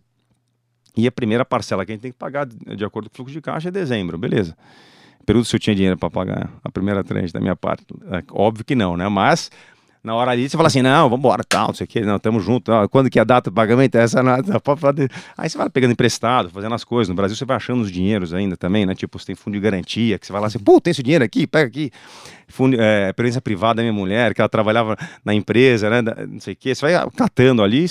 [0.98, 3.34] E a primeira parcela que a gente tem que pagar de acordo com o fluxo
[3.34, 4.56] de caixa é dezembro, beleza.
[5.26, 7.84] Período se eu tinha dinheiro para pagar a primeira tranche da minha parte.
[8.12, 9.10] É, óbvio que não, né?
[9.10, 9.52] Mas
[10.06, 12.20] na hora ali você fala assim, não, vamos embora, tal, não sei o que, não,
[12.20, 13.96] tamo junto, quando que é a data do pagamento?
[13.96, 14.22] Essa
[15.36, 18.34] aí você vai pegando emprestado, fazendo as coisas, no Brasil você vai achando os dinheiros
[18.34, 20.80] ainda também, né, tipo, você tem fundo de garantia, que você vai lá assim, pô,
[20.80, 21.91] tem esse dinheiro aqui, pega aqui,
[22.48, 26.54] fundo, é, presença privada da minha mulher, que ela trabalhava na empresa, né, não sei
[26.54, 27.89] o que, você vai catando ali,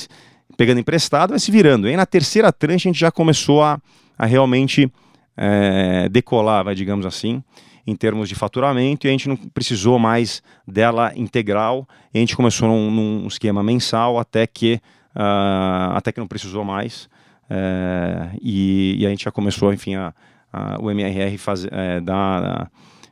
[0.57, 3.81] pegando emprestado, vai se virando, e aí na terceira tranche a gente já começou a,
[4.17, 4.89] a realmente
[5.37, 7.43] é, decolar, vai, digamos assim,
[7.87, 11.87] em termos de faturamento e a gente não precisou mais dela integral.
[12.15, 14.81] a gente começou num, num esquema mensal até que,
[15.15, 17.09] uh, até que não precisou mais.
[17.45, 20.15] Uh, e, e, a gente já começou, enfim, a,
[20.53, 22.71] a, o MRR faz, é, dar,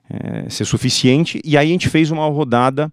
[0.09, 1.41] é, ser suficiente.
[1.45, 2.91] E aí a gente fez uma rodada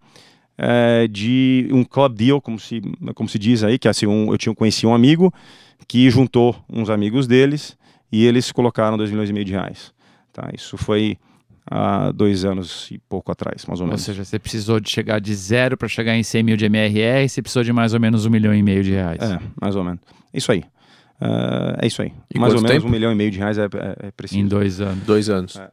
[0.58, 2.82] é, de um club deal, como se,
[3.16, 5.34] como se diz aí, que assim, um, eu tinha conheci um amigo
[5.88, 7.78] que juntou uns amigos deles
[8.12, 9.94] e eles colocaram 2 milhões e meio de reais.
[10.34, 10.50] Tá?
[10.54, 11.18] Isso foi
[11.70, 14.02] há dois anos e pouco atrás, mais ou menos.
[14.02, 17.26] Ou seja, você precisou de chegar de zero para chegar em 100 mil de MRR
[17.26, 19.22] e você precisou de mais ou menos um milhão e meio de reais.
[19.22, 20.00] É, mais ou menos.
[20.34, 20.64] Isso aí.
[21.22, 22.12] Uh, é isso aí.
[22.34, 22.88] E mais ou menos tempo?
[22.88, 24.40] um milhão e meio de reais é, é, é preciso.
[24.40, 25.04] Em dois anos.
[25.06, 25.56] Dois anos.
[25.58, 25.70] É.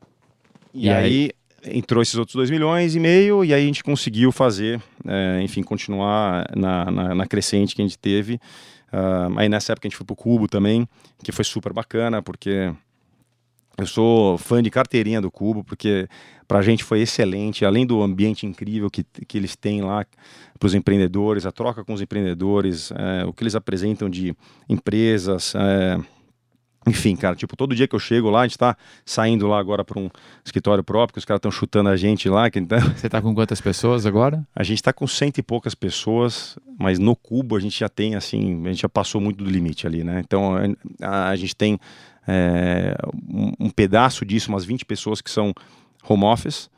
[0.74, 1.30] E, e, aí,
[1.64, 5.40] aí entrou esses outros dois milhões e meio e aí a gente conseguiu fazer, é,
[5.42, 8.34] enfim, continuar na, na, na, crescente que a gente teve.
[8.92, 10.86] Uh, aí nessa época a gente foi pro Cubo também,
[11.22, 12.72] que foi super bacana, porque
[13.78, 16.08] eu sou fã de carteirinha do Cubo, porque
[16.48, 20.06] para a gente foi excelente, além do ambiente incrível que, que eles têm lá
[20.58, 24.34] para os empreendedores, a troca com os empreendedores, é, o que eles apresentam de
[24.68, 25.54] empresas.
[25.54, 25.98] É,
[26.88, 29.84] enfim, cara, tipo, todo dia que eu chego lá, a gente está saindo lá agora
[29.84, 30.08] para um
[30.44, 32.48] escritório próprio, que os caras estão chutando a gente lá.
[32.48, 32.78] Que, então...
[32.96, 34.46] Você está com quantas pessoas agora?
[34.54, 38.14] A gente está com cento e poucas pessoas, mas no Cubo a gente já tem,
[38.14, 40.22] assim, a gente já passou muito do limite ali, né?
[40.24, 40.52] Então
[41.02, 41.76] a, a gente tem
[42.26, 42.96] é,
[43.28, 45.52] um, um, pedaço disso, umas 20 pessoas que são
[46.08, 46.70] home office,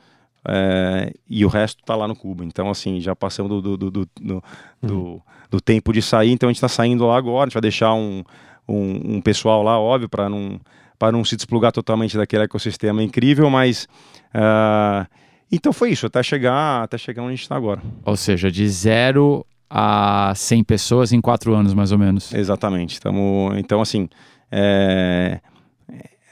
[0.47, 2.45] é, e o resto está lá no Cuba.
[2.45, 4.43] Então, assim, já passamos do, do, do, do,
[4.83, 5.21] uhum.
[5.51, 7.95] do tempo de sair, então a gente está saindo lá agora, a gente vai deixar
[7.95, 8.23] um,
[8.69, 10.61] um, um pessoal lá, óbvio, para não,
[11.13, 13.89] não se desplugar totalmente daquele ecossistema incrível, mas.
[14.35, 15.07] Uh,
[15.51, 17.83] então foi isso, até chegar, até chegar onde a gente está agora.
[18.05, 22.33] Ou seja, de zero a 100 pessoas em quatro anos, mais ou menos.
[22.33, 23.01] Exatamente.
[23.01, 24.09] Tamo, então, assim,
[24.51, 25.41] é,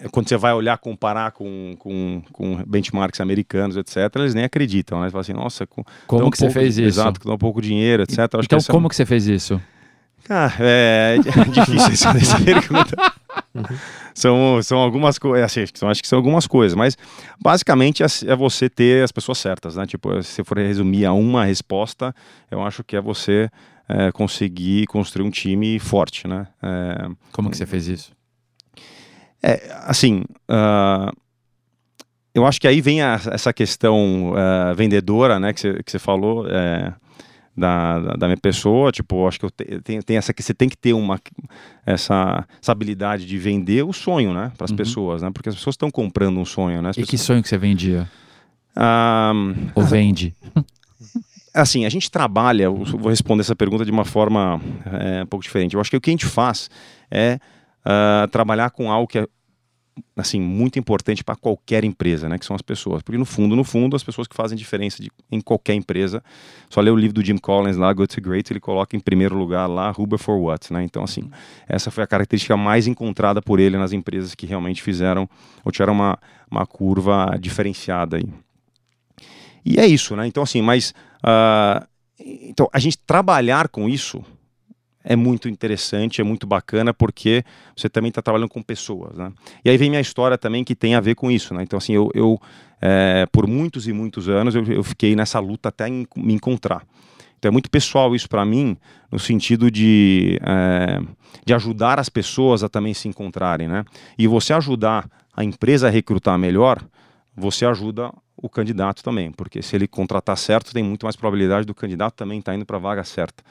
[0.00, 4.98] é, quando você vai olhar, comparar com, com, com benchmarks americanos, etc., eles nem acreditam,
[4.98, 5.04] né?
[5.04, 7.00] Eles falam assim, nossa, com, como que um você fez isso?
[7.00, 8.18] Exato, dá um pouco de dinheiro, etc.
[8.18, 8.88] Acho então, que como é...
[8.90, 9.60] que você fez isso?
[10.28, 12.96] Ah, é, é difícil essa pergunta.
[14.12, 16.98] são, são algumas coisas, assim, acho que são algumas coisas, mas
[17.40, 19.86] basicamente é, é você ter as pessoas certas, né?
[19.86, 22.14] Tipo, se for resumir a uma resposta,
[22.50, 23.48] eu acho que é você
[23.88, 26.46] é, conseguir construir um time forte, né?
[26.62, 28.12] É, Como que você fez isso?
[29.42, 31.16] É, assim, uh,
[32.34, 36.92] eu acho que aí vem a, essa questão uh, vendedora, né, que você, falou, é,
[37.56, 40.76] da, da, minha pessoa, tipo, acho que eu tenho, tenho essa que você tem que
[40.76, 41.20] ter uma
[41.86, 44.76] essa, essa habilidade de vender o sonho, né, para as uhum.
[44.76, 46.90] pessoas, né, porque as pessoas estão comprando um sonho, né.
[46.90, 47.08] e pessoas...
[47.08, 48.10] que sonho que você vendia?
[48.76, 50.34] Um, Ou vende?
[51.56, 55.74] assim, a gente trabalha, vou responder essa pergunta de uma forma é, um pouco diferente.
[55.74, 56.68] Eu acho que o que a gente faz
[57.10, 57.38] é
[57.84, 59.26] uh, trabalhar com algo que é
[60.14, 63.02] assim muito importante para qualquer empresa, né, que são as pessoas.
[63.02, 66.22] Porque no fundo, no fundo, as pessoas que fazem diferença de, em qualquer empresa.
[66.68, 69.34] Só ler o livro do Jim Collins lá, Good to Great, ele coloca em primeiro
[69.36, 70.84] lugar lá Uber for What, né?
[70.84, 71.30] Então assim,
[71.66, 75.28] essa foi a característica mais encontrada por ele nas empresas que realmente fizeram
[75.64, 76.18] ou tiveram uma,
[76.50, 78.28] uma curva diferenciada aí.
[79.64, 80.26] E é isso, né?
[80.26, 80.92] Então assim, mas
[81.24, 81.86] Uh,
[82.18, 84.24] então, a gente trabalhar com isso
[85.04, 87.44] é muito interessante, é muito bacana, porque
[87.76, 89.32] você também está trabalhando com pessoas, né?
[89.64, 91.62] E aí vem minha história também que tem a ver com isso, né?
[91.62, 92.40] Então, assim, eu, eu
[92.82, 96.84] é, por muitos e muitos anos, eu, eu, fiquei nessa luta até em, me encontrar.
[97.38, 98.76] Então, é muito pessoal isso para mim,
[99.10, 101.00] no sentido de, é,
[101.44, 103.84] de ajudar as pessoas a também se encontrarem, né?
[104.18, 106.82] E você ajudar a empresa a recrutar melhor,
[107.36, 111.74] você ajuda o candidato também, porque se ele contratar certo, tem muito mais probabilidade do
[111.74, 113.42] candidato também estar tá indo para a vaga certa.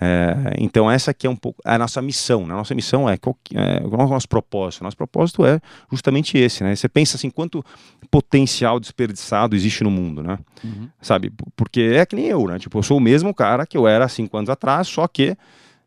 [0.00, 2.46] É, então essa aqui é um pouco a nossa missão.
[2.46, 2.54] Né?
[2.54, 4.80] A nossa missão é, qual, é o nosso propósito.
[4.80, 6.62] O nosso propósito é justamente esse.
[6.62, 6.74] Né?
[6.74, 7.64] Você pensa assim, quanto
[8.10, 10.38] potencial desperdiçado existe no mundo, né?
[10.62, 10.88] Uhum.
[11.00, 11.32] Sabe?
[11.56, 12.58] Porque é que nem eu, né?
[12.58, 15.36] Tipo, eu sou o mesmo cara que eu era há cinco anos atrás, só que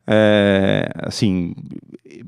[0.08, 1.54] é, assim,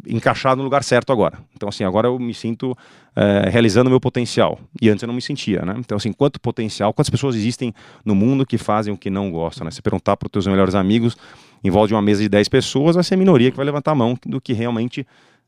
[0.07, 1.39] encaixado no lugar certo agora.
[1.55, 2.77] Então, assim, agora eu me sinto
[3.15, 4.59] é, realizando o meu potencial.
[4.81, 5.75] E antes eu não me sentia, né?
[5.77, 7.73] Então, assim, quanto potencial, quantas pessoas existem
[8.05, 9.71] no mundo que fazem o que não gostam, né?
[9.71, 11.17] Se perguntar para os teus melhores amigos,
[11.63, 13.91] em volta de uma mesa de 10 pessoas, vai ser a minoria que vai levantar
[13.91, 15.07] a mão do que realmente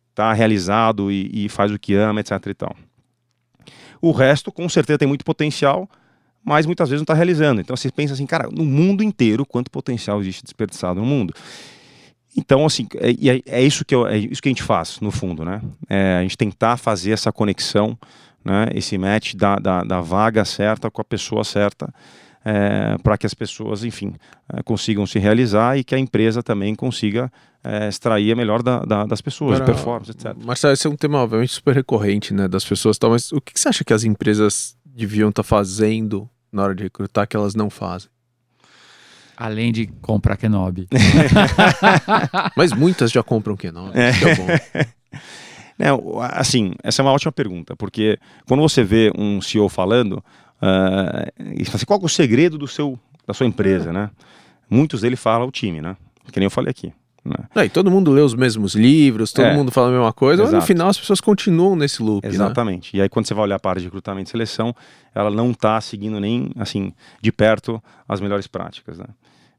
[0.10, 2.32] está realizado e, e, faz o que ama, etc.
[2.48, 2.76] E tal.
[4.02, 5.90] O resto, com certeza, tem muito potencial,
[6.44, 7.60] mas muitas vezes não está realizando.
[7.60, 11.34] Então você pensa assim, cara, no mundo inteiro, quanto potencial existe desperdiçado no mundo?
[12.36, 15.10] Então, assim, é, é, é isso, que eu, é isso que a gente faz, no
[15.10, 15.62] fundo, né?
[15.90, 17.98] É a gente tentar fazer essa conexão,
[18.44, 18.68] né?
[18.74, 21.92] esse match da, da, da vaga certa com a pessoa certa,
[22.44, 24.14] é, para que as pessoas, enfim,
[24.54, 27.32] é, consigam se realizar e que a empresa também consiga
[27.64, 30.36] é, extrair a melhor da, da, das pessoas, Agora, performance, etc.
[30.44, 33.54] Marcelo, esse é um tema, obviamente, super recorrente né, das pessoas, tal, mas o que,
[33.54, 37.36] que você acha que as empresas deviam estar tá fazendo na hora de recrutar que
[37.36, 38.10] elas não fazem?
[39.38, 40.88] Além de comprar Kenobi.
[42.56, 43.98] Mas muitas já compram Kenobi.
[43.98, 44.12] É.
[44.12, 44.48] Isso é bom.
[45.78, 45.90] É,
[46.32, 48.18] assim, essa é uma ótima pergunta, porque
[48.48, 50.24] quando você vê um CEO falando,
[50.62, 54.10] uh, e fala assim, qual é o segredo do seu, da sua empresa, né?
[54.70, 55.98] Muitos dele falam o time, né?
[56.32, 56.94] Que nem eu falei aqui.
[57.26, 57.36] Né?
[57.56, 60.44] É, e todo mundo lê os mesmos livros, todo é, mundo fala a mesma coisa,
[60.44, 60.56] exato.
[60.56, 62.24] mas no final as pessoas continuam nesse loop.
[62.24, 62.34] Né?
[62.34, 62.96] Exatamente.
[62.96, 63.00] Né?
[63.00, 64.76] E aí, quando você vai olhar para a área de recrutamento e seleção,
[65.14, 69.00] ela não está seguindo nem assim de perto as melhores práticas.
[69.00, 69.06] Né?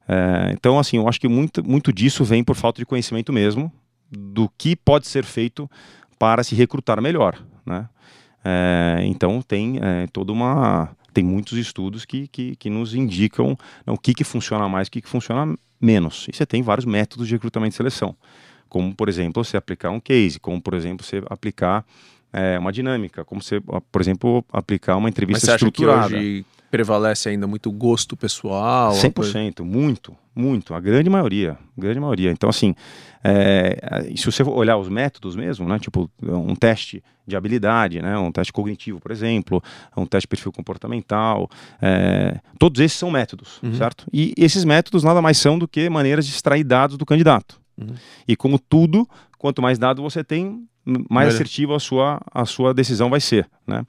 [0.08, 3.72] É, então, assim, eu acho que muito, muito disso vem por falta de conhecimento mesmo
[4.10, 5.68] do que pode ser feito
[6.18, 7.88] para se recrutar melhor, né?
[8.44, 13.92] É, então tem é, toda uma tem muitos estudos que, que, que nos indicam né,
[13.92, 16.26] o que, que funciona mais, o que, que funciona menos.
[16.28, 18.14] E você tem vários métodos de recrutamento e seleção,
[18.68, 21.84] como por exemplo você aplicar um case, como por exemplo você aplicar
[22.32, 26.06] é, uma dinâmica, como você, por exemplo, aplicar uma entrevista Mas você estruturada.
[26.06, 28.92] Acha que hoje prevalece ainda muito gosto pessoal?
[28.92, 29.64] 100%, coisa...
[29.64, 32.30] muito, muito, a grande maioria, grande maioria.
[32.30, 32.74] Então, assim,
[33.24, 38.30] é, se você olhar os métodos mesmo, né, tipo um teste de habilidade, né, um
[38.30, 39.62] teste cognitivo, por exemplo,
[39.96, 41.48] um teste de perfil comportamental,
[41.80, 43.74] é, todos esses são métodos, uhum.
[43.74, 44.06] certo?
[44.12, 47.58] E esses métodos nada mais são do que maneiras de extrair dados do candidato.
[47.78, 47.94] Uhum.
[48.28, 49.08] E como tudo,
[49.38, 50.68] quanto mais dado você tem,
[51.08, 53.82] mais assertiva a sua, a sua decisão vai ser, né?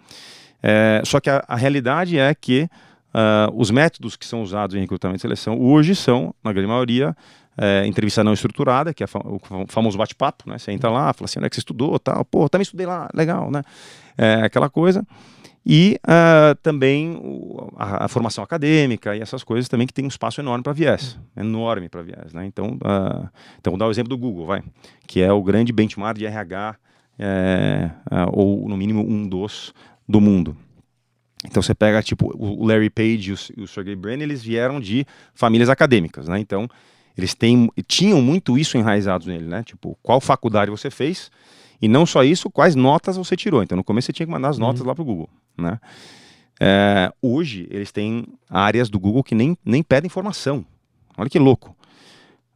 [0.61, 2.69] É, só que a, a, realidade é que
[3.13, 7.15] uh, os métodos que são usados em recrutamento e seleção hoje são, na grande maioria,
[7.59, 10.59] é, entrevista não estruturada, que é o famoso bate-papo, né?
[10.59, 13.09] Você entra lá, fala assim, onde é que você estudou, tal, pô, também estudei lá,
[13.15, 13.63] legal, né?
[14.15, 15.03] É, aquela coisa.
[15.65, 17.19] E uh, também
[17.75, 21.19] a, a, formação acadêmica e essas coisas também que tem um espaço enorme para viés,
[21.35, 22.45] enorme para viés, né?
[22.45, 23.27] Então, uh,
[23.59, 24.63] então vou dar o exemplo do Google, vai,
[25.05, 26.75] que é o grande benchmark de RH,
[27.19, 29.73] é, uh, ou no mínimo um dos
[30.07, 30.55] do mundo.
[31.45, 35.69] Então você pega tipo o Larry Page e o, Sergey Brin, eles vieram de famílias
[35.69, 36.39] acadêmicas, né?
[36.39, 36.67] Então
[37.17, 39.63] eles têm, tinham muito isso enraizado nele, né?
[39.63, 41.31] Tipo, qual faculdade você fez
[41.81, 43.61] e não só isso, quais notas você tirou.
[43.61, 44.87] Então no começo você tinha que mandar as notas uhum.
[44.87, 45.79] lá para o Google, né?
[46.59, 50.65] É, hoje eles têm áreas do Google que nem, nem pedem informação.
[51.15, 51.75] Olha que louco.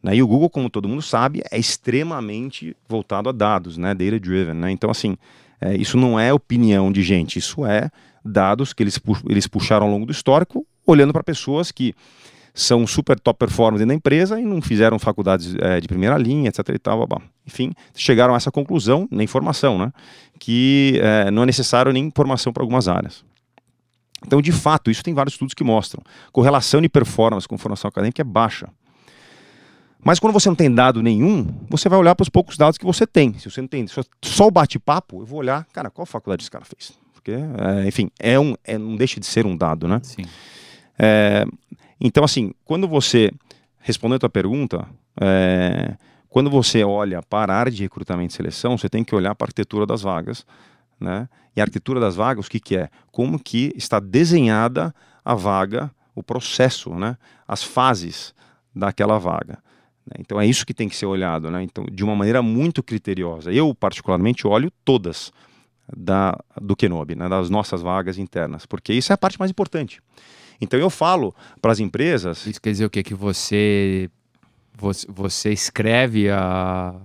[0.02, 0.16] Né?
[0.16, 3.94] E o Google, como todo mundo sabe, é extremamente voltado a dados, né?
[3.94, 4.72] Data driven, né?
[4.72, 5.16] Então assim,
[5.62, 7.89] é, isso não é opinião de gente, isso é
[8.26, 11.93] dados que eles, pu eles puxaram ao longo do histórico, olhando para pessoas que
[12.54, 16.67] são super top performers da empresa e não fizeram faculdades é, de primeira linha, etc.
[16.69, 17.21] E tal, blá, blá.
[17.47, 19.91] Enfim, chegaram a essa conclusão na informação, né?
[20.39, 23.24] Que é, não é necessário nem informação para algumas áreas.
[24.26, 26.04] Então, de fato, isso tem vários estudos que mostram.
[26.32, 28.67] Correlação de performance com formação acadêmica é baixa.
[30.04, 32.86] Mas quando você não tem dado nenhum, você vai olhar para os poucos dados que
[32.86, 33.38] você tem.
[33.38, 36.66] Se você não tem só o bate-papo, eu vou olhar, cara, qual faculdade esse cara
[36.66, 36.94] fez?
[37.14, 40.00] Porque, é, enfim, é um, é, não deixa de ser um dado, né?
[40.02, 40.26] Sim.
[40.98, 41.46] É,
[42.00, 43.32] então, assim, quando você,
[43.80, 44.88] respondendo a tua pergunta,
[45.20, 45.96] é,
[46.30, 49.46] quando você olha para a área de recrutamento e seleção, você tem que olhar para
[49.46, 50.46] a arquitetura das vagas,
[51.00, 51.30] né?
[51.56, 52.90] E a arquitetura das vagas, o que, que é?
[53.12, 57.18] Como que está desenhada a vaga, o processo, né?
[57.48, 58.34] As fases
[58.74, 59.60] daquela vaga.
[60.06, 60.18] Né?
[60.20, 61.64] Então é isso que tem que ser olhado, né?
[61.64, 63.52] Então, de uma maneira muito criteriosa.
[63.52, 65.32] Eu, particularmente, olho todas
[65.96, 67.28] da, do Kenobi, né?
[67.28, 70.02] das nossas vagas internas, porque isso é a parte mais importante.
[70.60, 72.46] Então eu falo para as empresas.
[72.46, 73.02] Isso quer dizer o quê?
[73.02, 74.10] Que você,
[74.78, 76.96] você, você escreve a.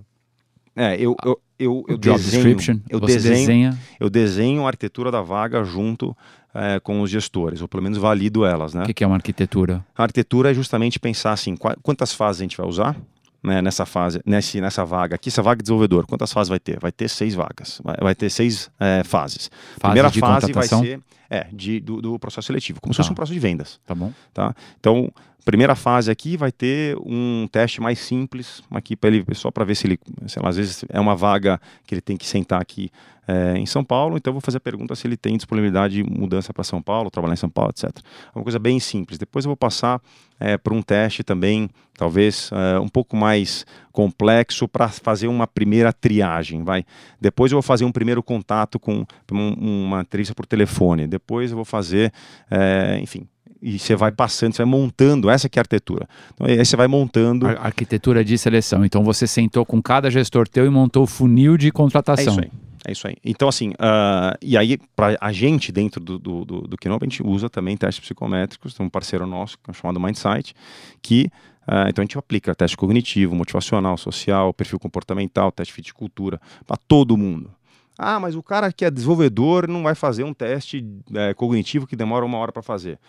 [0.74, 3.78] É, eu, eu, eu, eu desenho, eu desenho, desenha...
[3.98, 6.14] eu desenho a arquitetura da vaga junto
[6.56, 8.84] é, com os gestores, ou pelo menos valido elas, né?
[8.84, 9.84] O que, é uma arquitetura?
[9.96, 12.96] A arquitetura é justamente pensar assim, quantas fases a gente vai usar,
[13.42, 16.80] né, nessa fase, nesse, nessa vaga aqui, essa vaga de desenvolvedor, quantas fases vai ter?
[16.80, 19.50] Vai ter seis vagas, vai, vai ter seis é, fases.
[19.78, 22.94] Fase Primeira fase vai ser é, de, do, do, processo seletivo, como tá.
[22.94, 23.12] se fosse tá.
[23.12, 23.80] um processo de vendas.
[23.86, 24.12] Tá bom.
[24.32, 24.54] Tá?
[24.80, 25.12] Então,
[25.44, 29.76] primeira fase aqui vai ter um teste mais simples, aqui para ele, só para ver
[29.76, 32.90] se ele, sei lá, às vezes é uma vaga que ele tem que sentar aqui
[33.26, 36.04] é, em São Paulo, então eu vou fazer a pergunta se ele tem disponibilidade de
[36.04, 37.90] mudança para São Paulo, trabalhar em São Paulo, etc.
[38.34, 39.18] Uma coisa bem simples.
[39.18, 40.00] Depois eu vou passar
[40.38, 45.92] é, para um teste também, talvez é, um pouco mais complexo para fazer uma primeira
[45.92, 46.84] triagem, vai.
[47.20, 51.06] Depois eu vou fazer um primeiro contato com um, uma entrevista por telefone.
[51.06, 52.12] Depois eu vou fazer,
[52.50, 53.26] é, enfim,
[53.60, 56.08] e você vai passando, você vai montando, essa que é a arquitetura.
[56.34, 57.48] Então, aí você vai montando.
[57.48, 58.84] A arquitetura de seleção.
[58.84, 62.24] Então você sentou com cada gestor teu e montou o funil de contratação.
[62.24, 62.65] É isso aí.
[62.86, 63.16] É isso aí.
[63.24, 67.20] Então, assim, uh, e aí, para a gente, dentro do, do, do, do a gente
[67.20, 70.54] usa também testes psicométricos, tem um parceiro nosso é chamado Mindsight,
[71.02, 71.28] que
[71.66, 76.40] Uh, então a gente aplica teste cognitivo, motivacional, social, perfil comportamental, teste fit de cultura,
[76.64, 77.50] para todo mundo.
[77.98, 81.96] Ah, mas o cara que é desenvolvedor não vai fazer um teste é, cognitivo que
[81.96, 83.00] demora uma hora para fazer.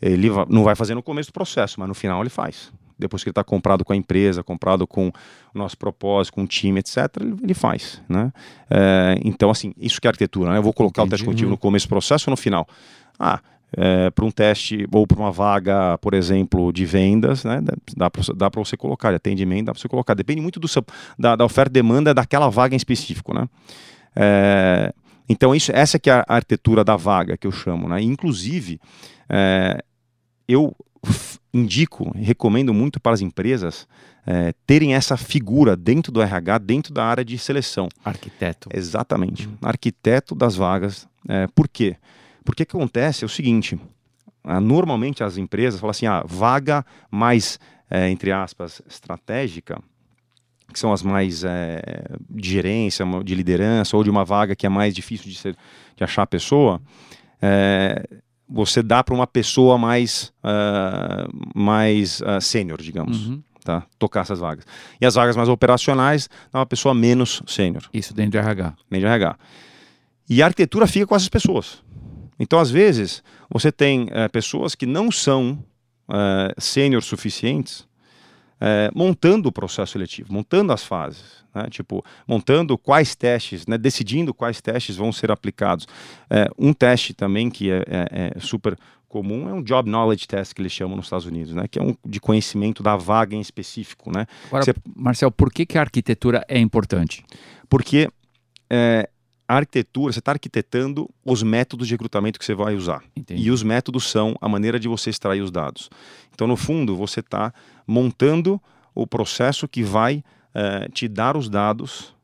[0.00, 2.72] Ele não vai fazer no começo do processo, mas no final ele faz.
[2.98, 5.12] Depois que ele está comprado com a empresa, comprado com o
[5.58, 6.96] nosso propósito, com o time, etc.,
[7.42, 8.02] ele, faz.
[8.08, 8.32] Né?
[8.70, 10.52] É, então, assim, isso que é arquitetura.
[10.52, 10.58] Né?
[10.58, 11.08] Eu vou colocar Entendi.
[11.08, 12.66] o teste cognitivo no começo do processo ou no final?
[13.18, 13.40] Ah,
[13.76, 17.60] é, para um teste ou para uma vaga, por exemplo, de vendas, né?
[17.96, 20.14] dá para você colocar, de atendimento, dá para você colocar.
[20.14, 20.84] Depende muito do seu,
[21.18, 23.34] da, da oferta e demanda daquela vaga em específico.
[23.34, 23.48] Né?
[24.14, 24.94] É,
[25.28, 27.88] então, isso, essa que é a arquitetura da vaga que eu chamo.
[27.88, 28.00] Né?
[28.02, 28.80] Inclusive,
[29.28, 29.82] é,
[30.48, 30.74] eu
[31.56, 33.88] indico, recomendo muito para as empresas
[34.26, 37.88] é, terem essa figura dentro do RH, dentro da área de seleção.
[38.04, 38.68] Arquiteto.
[38.72, 39.48] Exatamente.
[39.48, 39.56] Hum.
[39.62, 41.08] Arquiteto das vagas.
[41.28, 41.96] É, por quê?
[42.44, 43.78] Porque o que acontece é o seguinte:
[44.62, 47.58] normalmente as empresas falam assim, ah, vaga mais,
[47.90, 49.80] é, entre aspas, estratégica,
[50.72, 51.80] que são as mais é,
[52.28, 55.56] de gerência, de liderança, ou de uma vaga que é mais difícil de, ser,
[55.96, 56.80] de achar a pessoa,
[57.40, 58.04] é,
[58.48, 63.26] você dá para uma pessoa mais, uh, mais uh, sênior, digamos.
[63.26, 63.42] Uhum.
[63.64, 63.84] Tá?
[63.98, 64.64] Tocar essas vagas.
[65.00, 67.82] E as vagas mais operacionais, dá uma pessoa menos sênior.
[67.92, 68.74] Isso dentro de RH.
[68.88, 69.38] Dentro de RH.
[70.28, 71.82] E a arquitetura fica com essas pessoas.
[72.38, 75.58] Então, às vezes, você tem uh, pessoas que não são
[76.08, 77.86] uh, sênior suficientes
[78.60, 81.66] é, montando o processo seletivo, montando as fases, né?
[81.70, 83.76] tipo, montando quais testes, né?
[83.76, 85.86] decidindo quais testes vão ser aplicados.
[86.30, 88.76] É, um teste também que é, é, é, super
[89.08, 91.66] comum é um Job Knowledge Test que eles chamam nos Estados Unidos, né?
[91.68, 94.10] que é um de conhecimento da vaga em específico.
[94.10, 94.26] Né?
[94.48, 94.74] Agora, Você...
[94.94, 97.24] Marcel, por que, que a arquitetura é importante?
[97.68, 98.08] Porque
[98.70, 99.08] é,
[99.48, 103.02] a arquitetura, você está arquitetando os métodos de recrutamento que você vai usar.
[103.14, 103.42] Entendi.
[103.42, 105.88] E os métodos são a maneira de você extrair os dados.
[106.34, 107.52] Então, no fundo, você está
[107.86, 108.60] montando
[108.94, 112.14] o processo que vai eh, te dar os dados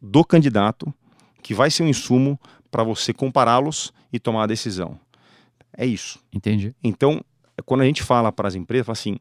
[0.00, 0.92] do candidato,
[1.42, 2.38] que vai ser um insumo
[2.70, 4.98] para você compará-los e tomar a decisão.
[5.76, 6.18] É isso.
[6.32, 6.74] Entendi.
[6.82, 7.24] Então,
[7.64, 9.16] quando a gente fala para as empresas, assim,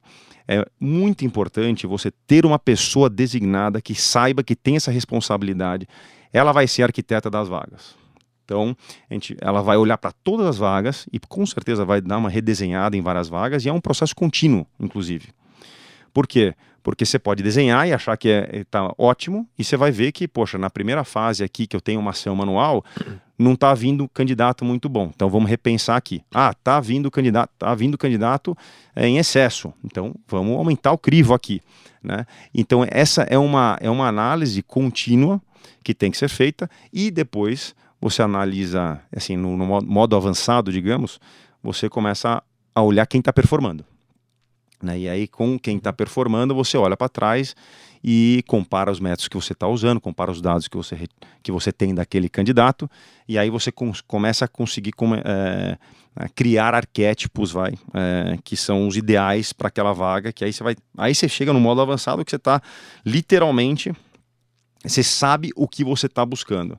[0.47, 5.87] é muito importante você ter uma pessoa designada que saiba que tem essa responsabilidade
[6.33, 7.95] ela vai ser arquiteta das vagas.
[8.43, 8.75] Então,
[9.09, 12.29] a gente, ela vai olhar para todas as vagas e com certeza vai dar uma
[12.29, 15.29] redesenhada em várias vagas e é um processo contínuo, inclusive.
[16.13, 16.53] Por quê?
[16.83, 20.11] Porque você pode desenhar e achar que está é, tá ótimo e você vai ver
[20.11, 22.83] que, poxa, na primeira fase aqui que eu tenho uma ação manual,
[23.39, 25.09] não está vindo candidato muito bom.
[25.15, 26.21] Então vamos repensar aqui.
[26.33, 28.55] Ah, está vindo candidato, tá vindo candidato
[28.93, 29.73] é, em excesso.
[29.83, 31.61] Então vamos aumentar o crivo aqui,
[32.03, 32.25] né?
[32.53, 35.41] Então essa é uma é uma análise contínua
[35.83, 41.19] que tem que ser feita e depois você analisa, assim, no, no modo avançado, digamos,
[41.61, 42.43] você começa
[42.75, 43.85] a olhar quem está performando.
[44.81, 44.99] Né?
[44.99, 47.55] E aí, com quem está performando, você olha para trás
[48.03, 51.07] e compara os métodos que você está usando, compara os dados que você,
[51.41, 52.91] que você tem daquele candidato,
[53.25, 55.77] e aí você com, começa a conseguir com, é,
[56.35, 60.75] criar arquétipos, vai, é, que são os ideais para aquela vaga, que aí você vai.
[60.97, 62.61] Aí você chega no modo avançado que você está
[63.05, 63.93] literalmente
[64.83, 66.77] você sabe o que você está buscando.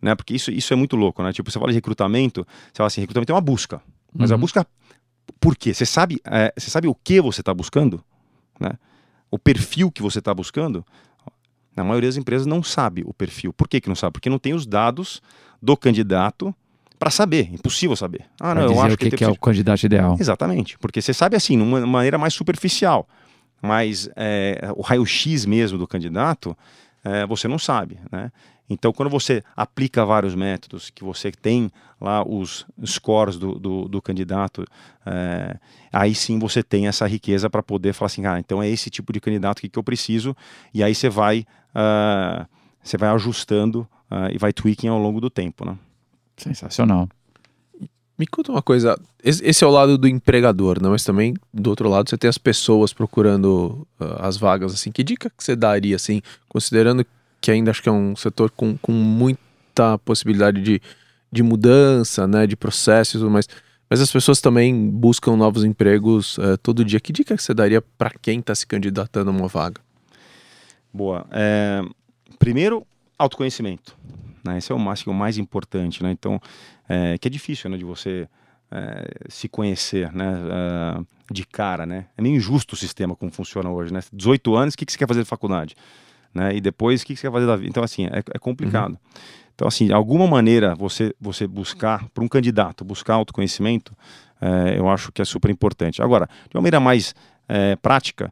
[0.00, 0.14] Né?
[0.14, 1.32] Porque isso, isso é muito louco, né?
[1.32, 3.80] Tipo, você fala de recrutamento, você fala assim, recrutamento é uma busca.
[4.12, 4.36] Mas uhum.
[4.36, 4.66] a busca,
[5.40, 5.72] por quê?
[5.72, 8.02] Você sabe, é, você sabe o que você está buscando?
[8.60, 8.72] Né?
[9.30, 10.84] O perfil que você está buscando?
[11.76, 13.52] Na maioria das empresas não sabe o perfil.
[13.52, 14.12] Por que, que não sabe?
[14.12, 15.20] Porque não tem os dados
[15.60, 16.54] do candidato
[16.98, 17.52] para saber.
[17.52, 18.24] Impossível saber.
[18.40, 20.16] Ah, não, eu acho o que, que, que é o candidato ideal.
[20.18, 20.78] Exatamente.
[20.78, 23.06] Porque você sabe assim, de uma maneira mais superficial.
[23.60, 26.56] Mas é, o raio-x mesmo do candidato
[27.06, 28.32] é, você não sabe, né?
[28.68, 34.02] Então, quando você aplica vários métodos, que você tem lá os scores do, do, do
[34.02, 34.64] candidato,
[35.06, 35.56] é,
[35.92, 39.12] aí sim você tem essa riqueza para poder falar assim, ah, então é esse tipo
[39.12, 40.36] de candidato que, que eu preciso,
[40.74, 42.44] e aí você vai, uh,
[42.82, 45.78] você vai ajustando uh, e vai tweaking ao longo do tempo, né?
[46.36, 47.08] Sensacional.
[48.18, 50.88] Me conta uma coisa, esse é o lado do empregador, né?
[50.88, 55.04] mas também do outro lado você tem as pessoas procurando uh, as vagas, assim, que
[55.04, 57.04] dica que você daria, assim, considerando
[57.40, 60.80] que ainda acho que é um setor com, com muita possibilidade de,
[61.30, 63.46] de mudança, né, de processos, mas,
[63.90, 66.98] mas as pessoas também buscam novos empregos uh, todo dia.
[67.00, 69.80] Que dica que você daria para quem está se candidatando a uma vaga?
[70.92, 71.26] Boa.
[71.30, 71.82] É,
[72.38, 72.86] primeiro,
[73.18, 73.94] autoconhecimento.
[74.46, 74.58] Né?
[74.58, 76.02] Esse é o mais, o mais importante.
[76.02, 76.10] Né?
[76.10, 76.40] Então,
[76.88, 78.28] é, que é difícil né, de você
[78.70, 80.34] é, se conhecer né,
[80.98, 81.86] uh, de cara.
[81.86, 82.06] Né?
[82.16, 83.92] É meio injusto o sistema como funciona hoje.
[83.92, 84.00] Né?
[84.12, 85.74] 18 anos, o que, que você quer fazer de faculdade?
[86.34, 86.56] Né?
[86.56, 87.68] E depois, o que, que você quer fazer da vida?
[87.68, 88.92] Então, assim, é, é complicado.
[88.92, 89.20] Uhum.
[89.54, 93.96] Então, assim, de alguma maneira, você, você buscar, para um candidato, buscar autoconhecimento,
[94.40, 96.02] é, eu acho que é super importante.
[96.02, 97.14] Agora, de uma maneira mais
[97.48, 98.30] é, prática,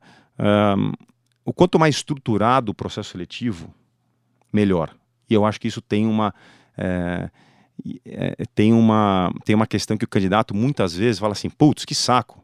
[1.44, 3.72] o quanto mais estruturado o processo seletivo,
[4.52, 4.94] melhor.
[5.34, 6.32] E eu acho que isso tem uma.
[6.78, 7.28] É,
[8.06, 11.94] é, tem, uma, tem uma questão que o candidato muitas vezes fala assim: putz, que
[11.94, 12.42] saco.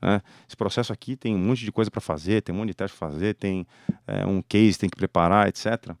[0.00, 0.22] Né?
[0.48, 2.96] Esse processo aqui tem um monte de coisa para fazer, tem um monte de teste
[2.96, 3.66] para fazer, tem
[4.06, 5.94] é, um case, tem que preparar, etc.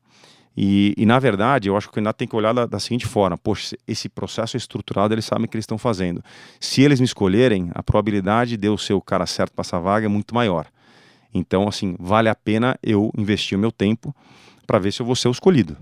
[0.56, 3.04] E, e, na verdade, eu acho que o candidato tem que olhar da, da, seguinte
[3.04, 6.24] forma: poxa, esse processo estruturado, eles sabem o que eles estão fazendo.
[6.58, 10.06] Se eles me escolherem, a probabilidade de eu ser o cara certo para essa vaga
[10.06, 10.66] é muito maior.
[11.34, 14.14] Então, assim, vale a pena eu investir o meu tempo
[14.66, 15.76] para ver se eu vou ser o escolhido.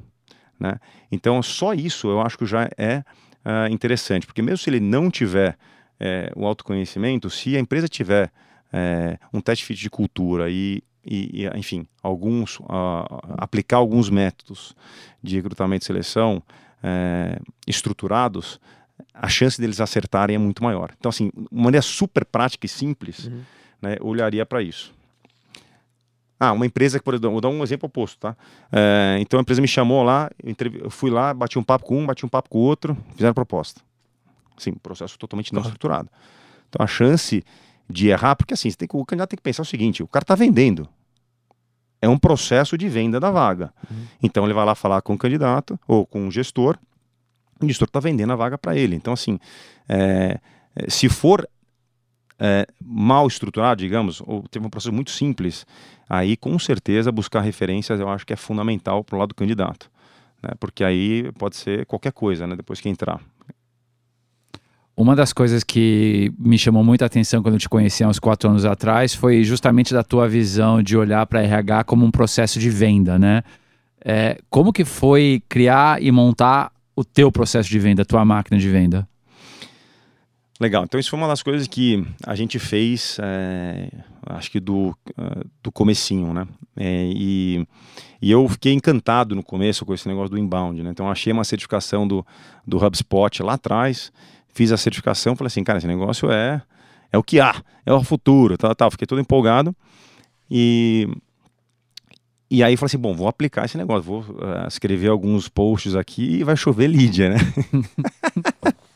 [0.59, 0.79] Né?
[1.11, 3.05] Então, só isso eu acho que já é
[3.45, 5.57] uh, interessante, porque mesmo se ele não tiver
[6.01, 8.31] é, o autoconhecimento, se a empresa tiver
[8.73, 12.67] é, um teste fit de cultura e, e, e enfim, alguns, uh,
[13.37, 14.75] aplicar alguns métodos
[15.23, 16.43] de recrutamento e seleção
[16.83, 18.61] é, estruturados,
[19.15, 20.91] a chance deles acertarem é muito maior.
[20.99, 23.43] Então, assim, uma maneira super prática e simples, uhum.
[23.83, 24.95] né, olharia para isso.
[26.41, 28.37] Ah, uma empresa que, por exemplo, vou dar um exemplo oposto, tá?
[28.71, 30.31] É, então a empresa me chamou lá,
[30.81, 33.35] eu fui lá, bati um papo com um, bati um papo com o outro, fizeram
[33.35, 33.81] proposta.
[34.57, 36.09] Sim, processo totalmente não estruturado.
[36.69, 37.45] Então a chance
[37.89, 40.35] de errar, porque assim, tem o candidato tem que pensar o seguinte: o cara está
[40.35, 40.89] vendendo.
[42.01, 43.73] É um processo de venda da vaga.
[43.91, 44.07] Uhum.
[44.23, 46.79] Então ele vai lá falar com o candidato ou com o gestor,
[47.61, 48.95] o gestor está vendendo a vaga para ele.
[48.95, 49.39] Então, assim,
[49.89, 50.39] é,
[50.89, 51.49] se for
[52.39, 55.67] é, mal estruturado, digamos, ou teve um processo muito simples,
[56.09, 59.91] aí com certeza buscar referências eu acho que é fundamental para o lado do candidato.
[60.43, 60.51] Né?
[60.61, 62.57] Porque aí pode ser qualquer coisa, né?
[62.57, 63.21] depois que entrar.
[64.97, 68.51] Uma das coisas que me chamou muita atenção quando eu te conheci há uns quatro
[68.51, 72.69] anos atrás foi justamente da tua visão de olhar para RH como um processo de
[72.69, 73.45] venda, né?
[74.05, 78.59] É, como que foi criar e montar o teu processo de venda, a tua máquina
[78.59, 79.09] de venda?
[80.61, 83.89] Legal, então isso foi uma das coisas que a gente fez, é,
[84.27, 86.49] acho que do, uh, do comecinho, né?
[86.77, 87.65] É, e,
[88.21, 90.91] e eu fiquei encantado no começo com esse negócio do inbound, né?
[90.91, 92.27] Então achei uma certificação do,
[92.67, 94.11] do HubSpot lá atrás,
[94.49, 96.61] fiz a certificação, falei assim, cara, esse negócio é,
[97.13, 98.91] é o que há, é o futuro, tal, tal.
[98.91, 99.75] Fiquei todo empolgado
[100.51, 101.09] e
[102.51, 106.39] e aí falei assim, bom, vou aplicar esse negócio, vou uh, escrever alguns posts aqui
[106.39, 107.37] e vai chover Lídia, né?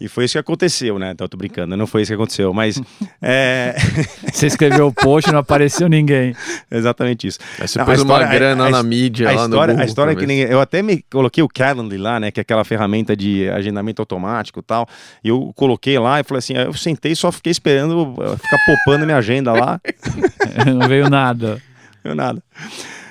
[0.00, 1.10] E foi isso que aconteceu, né?
[1.10, 2.80] Então, tô brincando, não foi isso que aconteceu, mas.
[3.20, 3.74] É...
[4.32, 6.34] Você escreveu o post e não apareceu ninguém.
[6.70, 7.38] Exatamente isso.
[7.58, 10.12] Aí você não, pôs uma grana a, na mídia, a lá história, no A história
[10.12, 10.40] é que nem.
[10.40, 12.30] Eu até me coloquei o Calendly lá, né?
[12.30, 14.86] Que é aquela ferramenta de agendamento automático e tal.
[15.24, 19.04] E eu coloquei lá e falei assim: eu sentei e só fiquei esperando ficar popando
[19.04, 19.80] minha agenda lá.
[20.66, 21.54] não veio nada.
[21.96, 22.42] Não veio nada.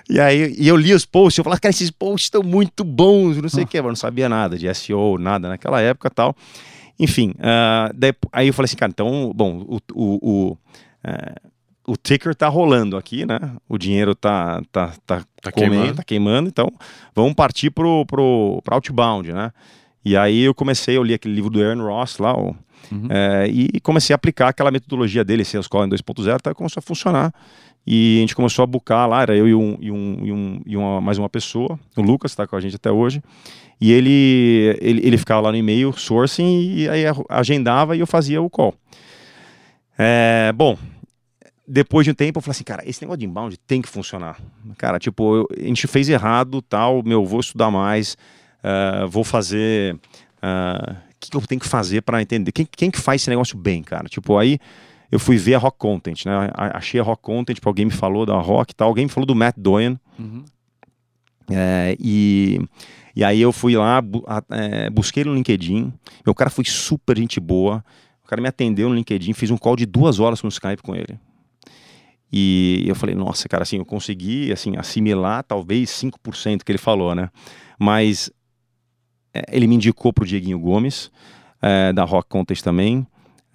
[0.10, 3.42] E aí e eu li os posts, eu falava, cara, esses posts estão muito bons,
[3.42, 6.36] não sei o que, eu não sabia nada de SEO, nada naquela época tal.
[7.00, 11.52] Enfim, uh, daí, aí eu falei assim, cara, então, bom, o, o, o, uh,
[11.88, 13.40] o ticker tá rolando aqui, né?
[13.70, 15.96] O dinheiro tá, tá, tá, tá comendo, queimando.
[15.96, 16.72] tá queimando, então
[17.16, 19.52] vamos partir pro, pro, pro outbound, né?
[20.04, 22.54] E aí eu comecei, eu li aquele livro do Aaron Ross lá, ó,
[22.92, 23.08] uhum.
[23.10, 26.82] é, e comecei a aplicar aquela metodologia dele, Sales Call em 2.0, tá, começou a
[26.82, 27.34] funcionar.
[27.90, 30.62] E a gente começou a bucar lá, era eu e, um, e, um, e, um,
[30.66, 33.24] e uma, mais uma pessoa, o Lucas, está com a gente até hoje.
[33.80, 38.42] E ele, ele, ele ficava lá no e-mail, sourcing, e aí agendava e eu fazia
[38.42, 38.74] o call.
[39.98, 40.78] É, bom,
[41.68, 44.40] depois de um tempo eu falei assim, cara, esse negócio de inbound tem que funcionar.
[44.78, 48.18] Cara, tipo, eu, a gente fez errado, tal, meu, vou estudar mais,
[48.64, 49.96] uh, vou fazer...
[50.38, 52.52] Uh, o que, que, eu tenho que fazer para entender?
[52.52, 54.08] Quem, quem que faz esse negócio bem, cara?
[54.08, 54.60] Tipo, aí
[55.12, 56.52] eu fui ver a Rock Content, né?
[56.54, 59.26] Achei a Rock Content, tipo, alguém me falou da Rock e tal, alguém me falou
[59.26, 60.00] do Matt Doyen.
[60.20, 60.46] Uhum.
[61.50, 62.62] É, e,
[63.18, 65.92] e aí eu fui lá, bu, é, busquei no LinkedIn,
[66.24, 67.84] meu cara foi super gente boa,
[68.24, 70.96] o cara me atendeu no LinkedIn, fiz um call de duas horas no Skype com
[70.96, 71.20] ele.
[72.32, 77.16] E eu falei, nossa, cara, assim, eu consegui assim, assimilar talvez 5% que ele falou,
[77.16, 77.30] né?
[77.80, 78.30] Mas
[79.34, 81.10] é, ele me indicou para o Dieguinho Gomes,
[81.62, 83.08] é, da Rock Contest também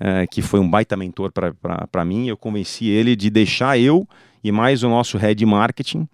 [0.03, 2.27] é, que foi um baita mentor para mim.
[2.27, 4.07] Eu convenci ele de deixar eu
[4.43, 6.09] e mais o nosso head marketing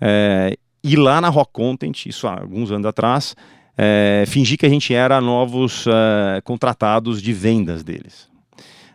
[0.00, 0.56] é,
[0.92, 3.34] ir lá na Rock Content, isso há alguns anos atrás,
[3.76, 8.28] é, fingir que a gente era novos é, contratados de vendas deles.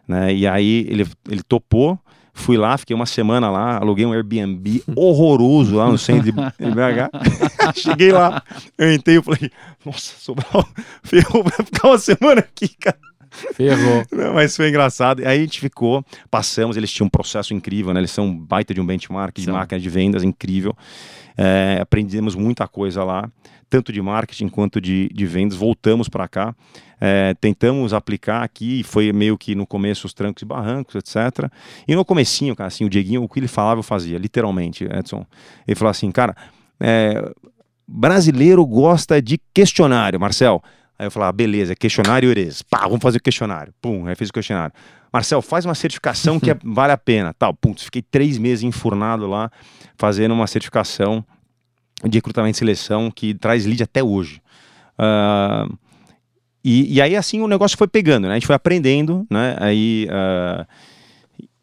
[0.07, 0.33] Né?
[0.33, 1.99] E aí ele, ele topou,
[2.33, 7.11] Fui lá, fiquei uma semana lá, aluguei um Airbnb horroroso lá no centro de BH.
[7.75, 8.41] Cheguei lá,
[8.77, 9.51] eu entrei e falei,
[9.85, 10.67] nossa, Sobral,
[11.03, 12.97] ferrou, vai ficar uma semana aqui, cara.
[13.31, 14.05] Ferrou.
[14.11, 15.21] Não, mas foi engraçado.
[15.21, 18.01] Aí a gente ficou, passamos, eles tinham um processo incrível, né?
[18.01, 20.75] Eles são baita de um benchmark de máquina de vendas incrível.
[21.37, 23.31] É, aprendemos muita coisa lá,
[23.69, 25.57] tanto de marketing quanto de, de vendas.
[25.57, 26.53] Voltamos para cá,
[26.99, 31.49] é, tentamos aplicar aqui, foi meio que no começo os trancos e barrancos, etc.
[31.87, 35.25] E no comecinho, cara, assim, o Dieguinho, o que ele falava, eu fazia, literalmente, Edson.
[35.65, 36.35] Ele falou assim, cara,
[36.79, 37.31] é,
[37.87, 40.61] brasileiro gosta de questionário, Marcel.
[41.01, 43.73] Aí eu falava, ah, beleza, questionário it Pá, vamos fazer o questionário.
[43.81, 44.71] Pum, aí fez o questionário.
[45.11, 47.33] Marcel, faz uma certificação que é, vale a pena.
[47.33, 49.51] Tal, pum, fiquei três meses enfurnado lá,
[49.97, 51.25] fazendo uma certificação
[52.07, 54.43] de recrutamento e seleção que traz lead até hoje.
[54.99, 55.75] Uh,
[56.63, 58.33] e, e, aí, assim, o negócio foi pegando, né?
[58.33, 59.55] A gente foi aprendendo, né?
[59.59, 60.07] Aí...
[60.07, 60.67] Uh,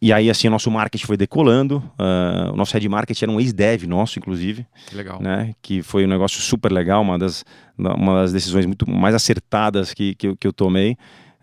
[0.01, 1.79] e aí, assim, o nosso marketing foi decolando.
[1.99, 4.65] Uh, o nosso head marketing era um ex-dev nosso, inclusive.
[4.93, 5.21] Legal.
[5.21, 5.55] Né?
[5.61, 7.45] Que foi um negócio super legal, uma das,
[7.77, 10.97] uma das decisões muito mais acertadas que, que, que eu tomei.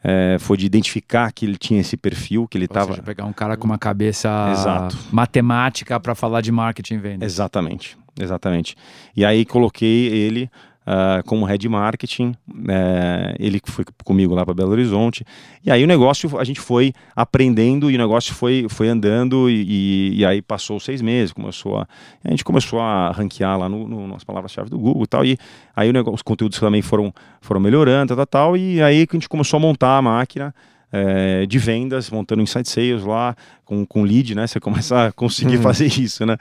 [0.07, 2.95] É, foi de identificar que ele tinha esse perfil, que ele estava.
[3.01, 4.95] pegar um cara com uma cabeça Exato.
[5.11, 7.25] matemática para falar de marketing e venda.
[7.25, 8.75] Exatamente, exatamente.
[9.15, 10.49] E aí coloquei ele
[10.85, 12.35] uh, como head marketing.
[12.49, 15.25] Uh, ele foi comigo lá para Belo Horizonte.
[15.63, 19.49] E aí o negócio, a gente foi aprendendo e o negócio foi, foi andando.
[19.49, 21.87] E, e, aí passou seis meses, começou a,
[22.23, 25.25] a gente começou a ranquear lá no, no nas palavras-chave do Google e tal.
[25.25, 25.37] E
[25.75, 29.29] aí negócio, os conteúdos também foram, foram melhorando, tal, tal, E aí que a gente
[29.29, 30.53] começou a montar a máquina.
[30.97, 34.47] É, de vendas, montando Insight Sales lá, com, com lead, né?
[34.47, 35.61] Você começa a conseguir uhum.
[35.63, 36.37] fazer isso, né?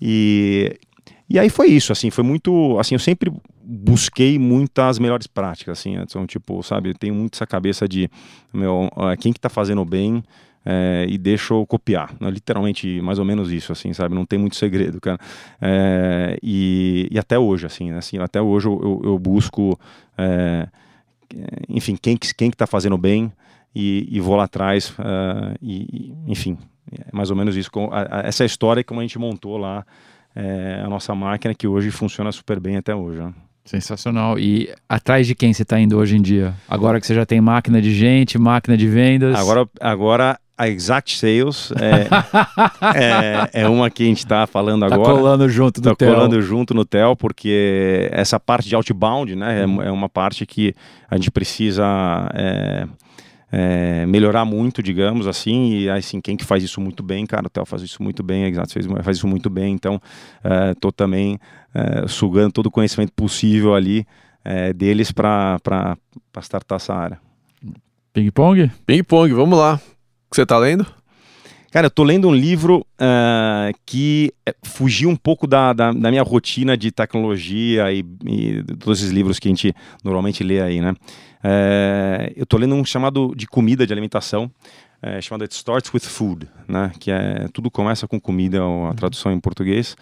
[0.00, 0.76] E,
[1.30, 3.32] e aí foi isso, assim, foi muito, assim, eu sempre
[3.64, 8.10] busquei muitas melhores práticas, assim, então, tipo, sabe, tenho muito essa cabeça de,
[8.52, 8.90] meu,
[9.20, 10.22] quem que tá fazendo bem
[10.64, 12.30] é, e deixa eu copiar, né?
[12.30, 15.18] literalmente, mais ou menos isso, assim, sabe, não tem muito segredo, cara,
[15.60, 17.98] é, e, e, até hoje, assim, né?
[17.98, 19.78] assim, até hoje eu, eu, eu busco,
[20.16, 20.68] é,
[21.68, 23.32] enfim, quem que, quem que tá fazendo bem
[23.74, 26.58] e, e vou lá atrás, uh, e, enfim,
[26.90, 27.70] é mais ou menos isso,
[28.24, 29.84] essa é história como a gente montou lá,
[30.34, 33.20] é, a nossa máquina que hoje funciona super bem até hoje.
[33.20, 33.32] Né?
[33.64, 34.38] Sensacional.
[34.38, 36.54] E atrás de quem você está indo hoje em dia?
[36.68, 39.38] Agora que você já tem máquina de gente, máquina de vendas.
[39.38, 42.08] Agora, agora a Exact Sales é,
[43.54, 45.10] é, é uma que a gente está falando tá agora.
[45.10, 46.14] Está colando junto no tá TEL.
[46.14, 50.74] colando junto no TEL, porque essa parte de outbound né, é, é uma parte que
[51.08, 51.84] a gente precisa
[52.34, 52.86] é,
[53.52, 57.50] é, melhorar muito, digamos assim, e assim, quem que faz isso muito bem, cara, o
[57.50, 60.00] Theo faz isso muito bem, a Exato faz, faz isso muito bem, então
[60.70, 61.38] estou é, também
[61.74, 64.06] é, sugando todo o conhecimento possível ali
[64.42, 65.58] é, deles para
[66.40, 67.20] startar essa área.
[68.14, 68.70] Ping-pong?
[68.86, 69.74] Ping-pong, vamos lá.
[69.74, 70.86] O que você está lendo?
[71.70, 74.30] Cara, eu tô lendo um livro uh, que
[74.62, 79.38] fugiu um pouco da, da, da, minha rotina de tecnologia e, e, todos esses livros
[79.38, 79.74] que a gente
[80.04, 80.94] normalmente lê aí, né?
[81.42, 84.50] É, eu estou lendo um chamado de comida, de alimentação,
[85.00, 86.92] é, chamado It Starts With Food, né?
[86.98, 88.94] Que é tudo começa com comida, a uhum.
[88.94, 89.96] tradução em português.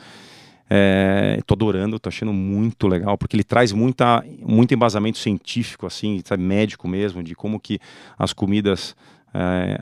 [1.39, 6.23] Estou é, adorando, estou achando muito legal, porque ele traz muita, muito embasamento científico, assim,
[6.25, 7.81] sabe, médico mesmo, de como que
[8.17, 8.95] as comidas
[9.35, 9.81] é,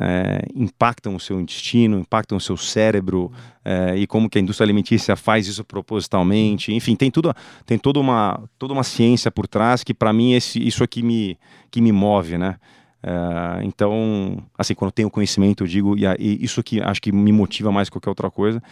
[0.00, 3.32] é, impactam o seu intestino, impactam o seu cérebro
[3.64, 6.72] é, e como que a indústria alimentícia faz isso propositalmente.
[6.72, 7.34] Enfim, tem tudo,
[7.66, 11.38] tem toda uma, toda uma ciência por trás que para mim esse, isso aqui me,
[11.70, 12.56] que me move, né?
[13.02, 17.32] É, então, assim, quando tenho conhecimento, eu digo, e, e isso aqui acho que me
[17.32, 18.62] motiva mais que qualquer outra coisa.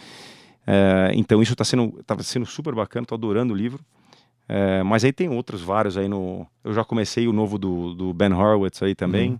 [0.65, 3.79] É, então, isso está sendo, tá sendo super bacana, estou adorando o livro.
[4.49, 6.47] É, mas aí tem outros vários aí no.
[6.63, 9.31] Eu já comecei o novo do, do Ben Horowitz aí também.
[9.31, 9.39] Uhum.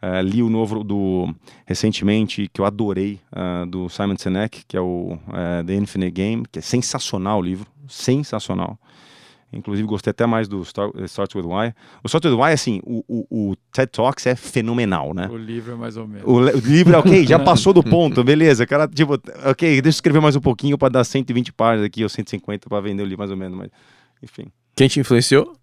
[0.00, 1.34] Uh, li o novo do
[1.66, 6.44] recentemente que eu adorei uh, do Simon Sinek, que é o uh, The Infinite Game,
[6.50, 8.78] que é sensacional o livro, sensacional.
[9.52, 11.74] Inclusive gostei até mais do Start, Starts with Why.
[12.04, 15.26] O Starts with Why, assim, o, o, o, TED Talks é fenomenal, né?
[15.30, 16.24] O livro é mais ou menos.
[16.24, 18.66] O, o livro é ok, já passou do ponto, beleza.
[18.66, 22.08] Cara, tipo, ok, deixa eu escrever mais um pouquinho para dar 120 páginas aqui ou
[22.08, 23.70] 150 para vender o livro mais ou menos, mas
[24.22, 24.52] enfim.
[24.76, 25.57] Quem te influenciou?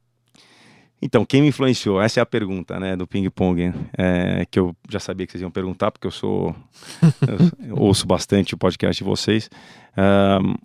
[1.02, 2.02] Então, quem me influenciou?
[2.02, 5.52] Essa é a pergunta, né, do ping-pong, é, que eu já sabia que vocês iam
[5.52, 6.56] perguntar, porque eu sou.
[7.68, 9.50] eu ouço bastante o podcast de vocês.
[9.98, 10.56] Um,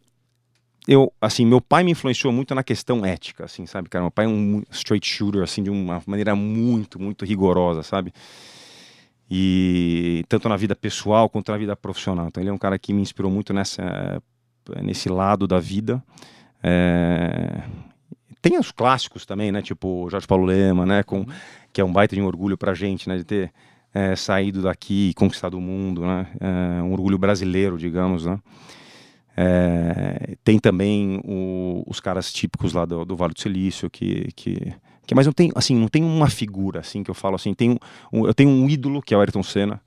[0.89, 4.03] eu, assim, meu pai me influenciou muito na questão ética, assim, sabe, cara?
[4.03, 8.13] Meu pai é um straight shooter, assim, de uma maneira muito, muito rigorosa, sabe?
[9.31, 12.27] E tanto na vida pessoal quanto na vida profissional.
[12.29, 14.23] Então, ele é um cara que me inspirou muito nessa,
[14.83, 16.03] nesse lado da vida.
[16.63, 17.63] É,
[18.41, 19.63] tem os clássicos também, né?
[19.63, 21.03] Tipo Jorge Paulo Lema, né?
[21.03, 21.27] Com,
[21.73, 23.17] que é um baita de um orgulho pra gente, né?
[23.17, 23.53] De ter
[23.95, 26.27] é, saído daqui e conquistado o mundo, né?
[26.41, 28.39] É, um orgulho brasileiro, digamos, né?
[29.37, 34.75] É, tem também o, os caras típicos lá do, do, Vale do Silício que, que,
[35.07, 37.79] que mas não tem assim não tem uma figura assim que eu falo assim tem
[38.13, 39.81] um, eu tenho um ídolo que é o Ayrton Senna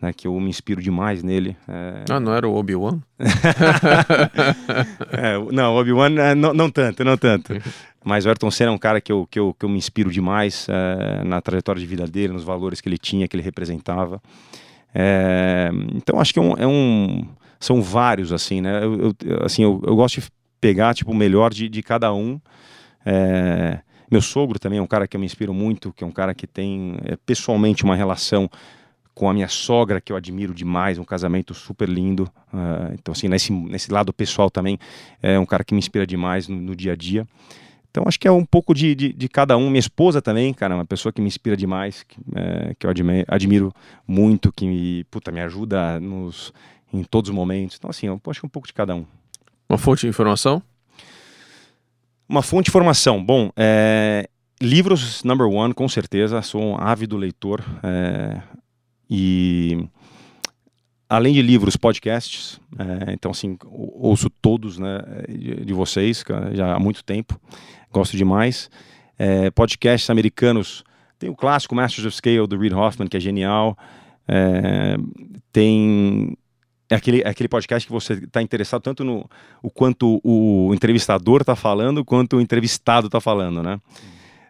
[0.00, 1.56] né, que eu me inspiro demais nele.
[1.66, 2.04] É...
[2.08, 3.00] Ah, não era o Obi-Wan?
[5.12, 7.52] é, não, o Obi-Wan é, não, não tanto, não tanto.
[8.08, 10.10] Mas o Ayrton Senna é um cara que eu, que eu, que eu me inspiro
[10.10, 14.18] demais é, na trajetória de vida dele, nos valores que ele tinha, que ele representava.
[14.94, 17.28] É, então acho que é um, é um,
[17.60, 18.82] são vários assim, né?
[18.82, 20.28] Eu, eu assim, eu, eu, gosto de
[20.58, 22.40] pegar tipo o melhor de, de cada um.
[23.04, 23.80] É,
[24.10, 26.34] meu sogro também é um cara que eu me inspiro muito, que é um cara
[26.34, 26.96] que tem
[27.26, 28.48] pessoalmente uma relação
[29.14, 32.22] com a minha sogra, que eu admiro demais, um casamento super lindo.
[32.54, 34.78] Uh, então, assim, nesse, nesse lado pessoal também,
[35.20, 37.26] é um cara que me inspira demais no, no dia a dia.
[37.90, 39.70] Então, acho que é um pouco de, de, de, cada um.
[39.70, 43.24] Minha esposa também, cara, uma pessoa que me inspira demais, que, é, que eu admiro,
[43.26, 43.72] admiro,
[44.06, 46.52] muito, que me, puta, me ajuda nos,
[46.92, 47.76] em todos os momentos.
[47.78, 49.06] Então, assim, eu acho que é um pouco de cada um.
[49.68, 50.62] Uma fonte de informação?
[52.28, 53.24] Uma fonte de informação.
[53.24, 54.28] Bom, é,
[54.60, 56.42] livros, number one, com certeza.
[56.42, 57.64] Sou um ávido leitor.
[57.82, 58.40] É,
[59.08, 59.88] e
[61.08, 62.60] além de livros, podcasts.
[62.78, 66.22] É, então, assim, ouço todos né, de, de, vocês
[66.52, 67.40] já há muito tempo.
[67.92, 68.70] Gosto demais.
[69.18, 70.84] É, podcasts americanos.
[71.18, 73.76] Tem o clássico Masters of Scale do Reid Hoffman, que é genial.
[74.26, 74.96] É,
[75.52, 76.36] tem
[76.90, 79.28] é aquele, é aquele podcast que você está interessado tanto no
[79.62, 83.80] o quanto o entrevistador está falando, quanto o entrevistado está falando, né?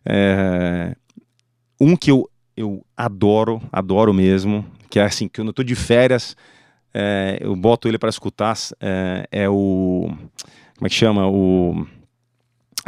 [0.04, 0.94] É,
[1.80, 5.76] um que eu eu adoro, adoro mesmo, que é assim, que eu não estou de
[5.76, 6.36] férias,
[6.92, 10.10] é, eu boto ele para escutar, é, é, o,
[10.76, 11.86] como é que chama, o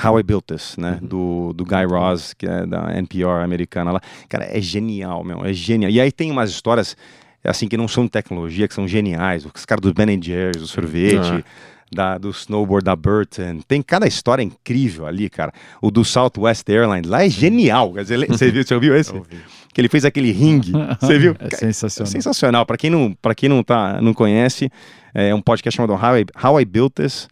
[0.05, 1.09] How I Built This, né, uhum.
[1.09, 5.53] do, do Guy Raz, que é da NPR americana lá, cara, é genial, meu, é
[5.53, 6.97] genial, e aí tem umas histórias,
[7.45, 10.67] assim, que não são de tecnologia, que são geniais, os caras do Ben Jerry's, o
[10.67, 11.43] sorvete, uhum
[11.91, 13.61] da, do snowboard da Burton.
[13.67, 15.53] Tem cada história incrível ali, cara.
[15.83, 17.93] O do Southwest Airlines lá é genial.
[17.95, 19.13] Você, viu, você ouviu esse?
[19.73, 20.73] Que ele fez aquele ringue.
[21.01, 21.37] Você viu?
[21.39, 22.09] É sensacional.
[22.09, 22.67] É sensacional.
[22.67, 24.69] Para quem, não, pra quem não, tá, não conhece,
[25.15, 27.29] é um podcast chamado How I, How I Built This.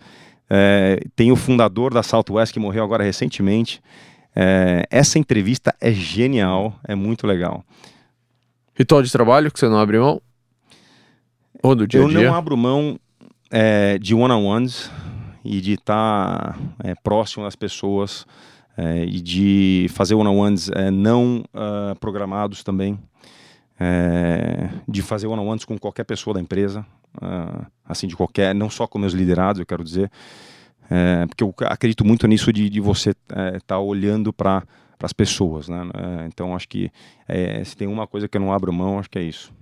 [0.50, 3.82] É, tem o fundador da Southwest que morreu agora recentemente.
[4.34, 7.64] É, essa entrevista é genial, é muito legal.
[8.74, 10.22] Ritual de trabalho que você não abre mão?
[11.62, 12.18] Ou do dia a dia?
[12.18, 12.98] Eu não abro mão
[13.50, 14.90] é, de one-on-ones
[15.44, 18.26] e de estar tá, é, próximo das pessoas
[18.76, 22.98] é, e de fazer one-on-ones é, não uh, programados também,
[23.78, 26.84] é, de fazer one-on-ones com qualquer pessoa da empresa,
[27.16, 30.10] uh, assim, de qualquer, não só com meus liderados, eu quero dizer,
[30.90, 34.64] é, porque eu acredito muito nisso de, de você estar tá olhando para
[35.02, 35.82] as pessoas, né?
[36.26, 36.90] então acho que
[37.64, 39.52] se tem uma coisa que eu não abro mão, acho que é isso.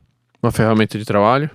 [0.43, 1.51] Uma ferramenta de trabalho?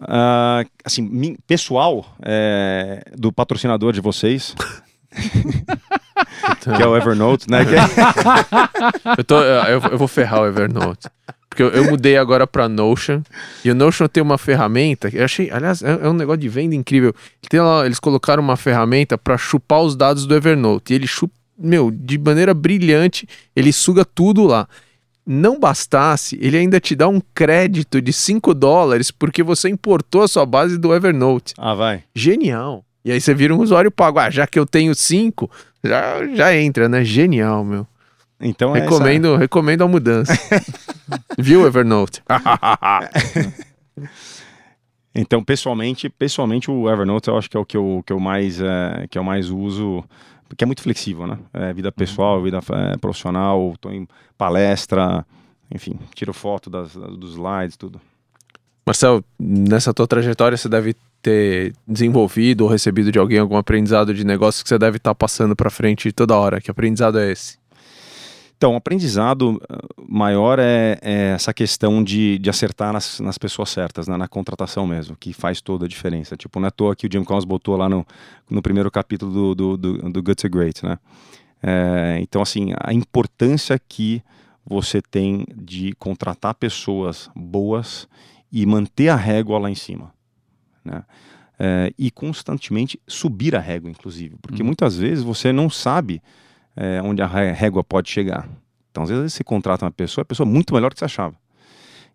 [0.00, 4.54] Uh, assim, pessoal é, do patrocinador de vocês.
[6.60, 7.60] que é o Evernote, né?
[9.18, 11.08] eu, tô, eu, eu, vou ferrar o Evernote.
[11.48, 13.22] Porque eu, eu, mudei agora para Notion.
[13.64, 15.08] E o Notion tem uma ferramenta.
[15.12, 17.14] Eu achei, aliás, é, é um negócio de venda incrível.
[17.52, 20.92] Lá, eles colocaram uma ferramenta para chupar os dados do Evernote.
[20.92, 24.68] E ele chupa, meu, de maneira brilhante, ele suga tudo lá
[25.26, 30.28] não bastasse, ele ainda te dá um crédito de 5 dólares porque você importou a
[30.28, 31.54] sua base do Evernote.
[31.56, 32.02] Ah, vai.
[32.14, 32.84] Genial.
[33.04, 34.18] E aí você vira um usuário pago.
[34.18, 35.50] Ah, já que eu tenho 5,
[35.82, 37.04] já, já entra, né?
[37.04, 37.86] Genial, meu.
[38.40, 39.38] Então recomendo, essa...
[39.38, 40.32] recomendo a mudança.
[41.38, 42.22] Viu, Evernote?
[45.14, 48.60] então, pessoalmente, pessoalmente o Evernote eu acho que é o que eu, que eu mais
[48.60, 50.04] é, que eu mais uso
[50.50, 51.38] porque é muito flexível, né?
[51.52, 52.42] É, vida pessoal, uhum.
[52.42, 55.24] vida é, profissional, estou em palestra,
[55.72, 58.00] enfim, tiro foto das, dos slides, tudo.
[58.84, 64.24] Marcel, nessa tua trajetória você deve ter desenvolvido ou recebido de alguém algum aprendizado de
[64.24, 66.60] negócio que você deve estar tá passando para frente toda hora.
[66.60, 67.58] Que aprendizado é esse?
[68.60, 73.70] Então, o aprendizado eh, maior é, é essa questão de, de acertar nas, nas pessoas
[73.70, 74.18] certas, né?
[74.18, 76.36] na contratação mesmo, que faz toda a diferença.
[76.36, 78.06] Tipo, não é à toa que o Jim Collins botou lá no,
[78.50, 80.98] no primeiro capítulo do, do, do, do Good to Great, né?
[81.62, 84.22] É, então, assim, a importância que
[84.62, 88.06] você tem de contratar pessoas boas
[88.52, 90.12] e manter a régua lá em cima,
[90.84, 91.02] né?
[91.62, 94.66] É, e constantemente subir a régua, inclusive, porque hum.
[94.66, 96.22] muitas vezes você não sabe
[96.74, 98.48] é, onde a régua pode chegar.
[98.90, 101.34] Então, às vezes você contrata uma pessoa, a pessoa é muito melhor que você achava.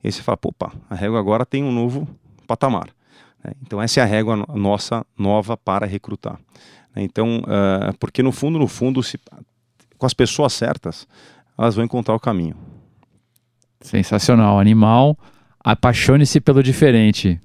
[0.03, 2.07] E aí você fala, opa, a régua agora tem um novo
[2.47, 2.87] patamar.
[3.43, 3.53] Né?
[3.61, 6.39] Então, essa é a régua nossa nova para recrutar.
[6.95, 7.03] Né?
[7.03, 9.19] Então, uh, porque no fundo, no fundo, se,
[9.97, 11.07] com as pessoas certas,
[11.57, 12.55] elas vão encontrar o caminho.
[13.79, 14.59] Sensacional.
[14.59, 15.17] Animal,
[15.59, 17.39] apaixone-se pelo diferente.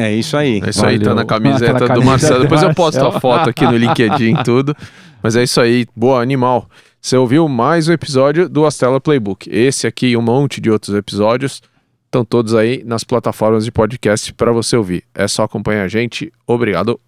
[0.00, 0.60] É isso aí.
[0.64, 1.14] É isso aí, tá Valeu.
[1.16, 2.38] na camiseta Aquela do Marcelo.
[2.38, 4.74] do Depois eu posto a foto aqui no LinkedIn e tudo.
[5.22, 6.68] Mas é isso aí, boa animal.
[7.00, 9.48] Você ouviu mais um episódio do Astela Playbook.
[9.50, 11.62] Esse aqui e um monte de outros episódios
[12.06, 15.04] estão todos aí nas plataformas de podcast para você ouvir.
[15.14, 16.32] É só acompanhar a gente.
[16.46, 16.98] Obrigado.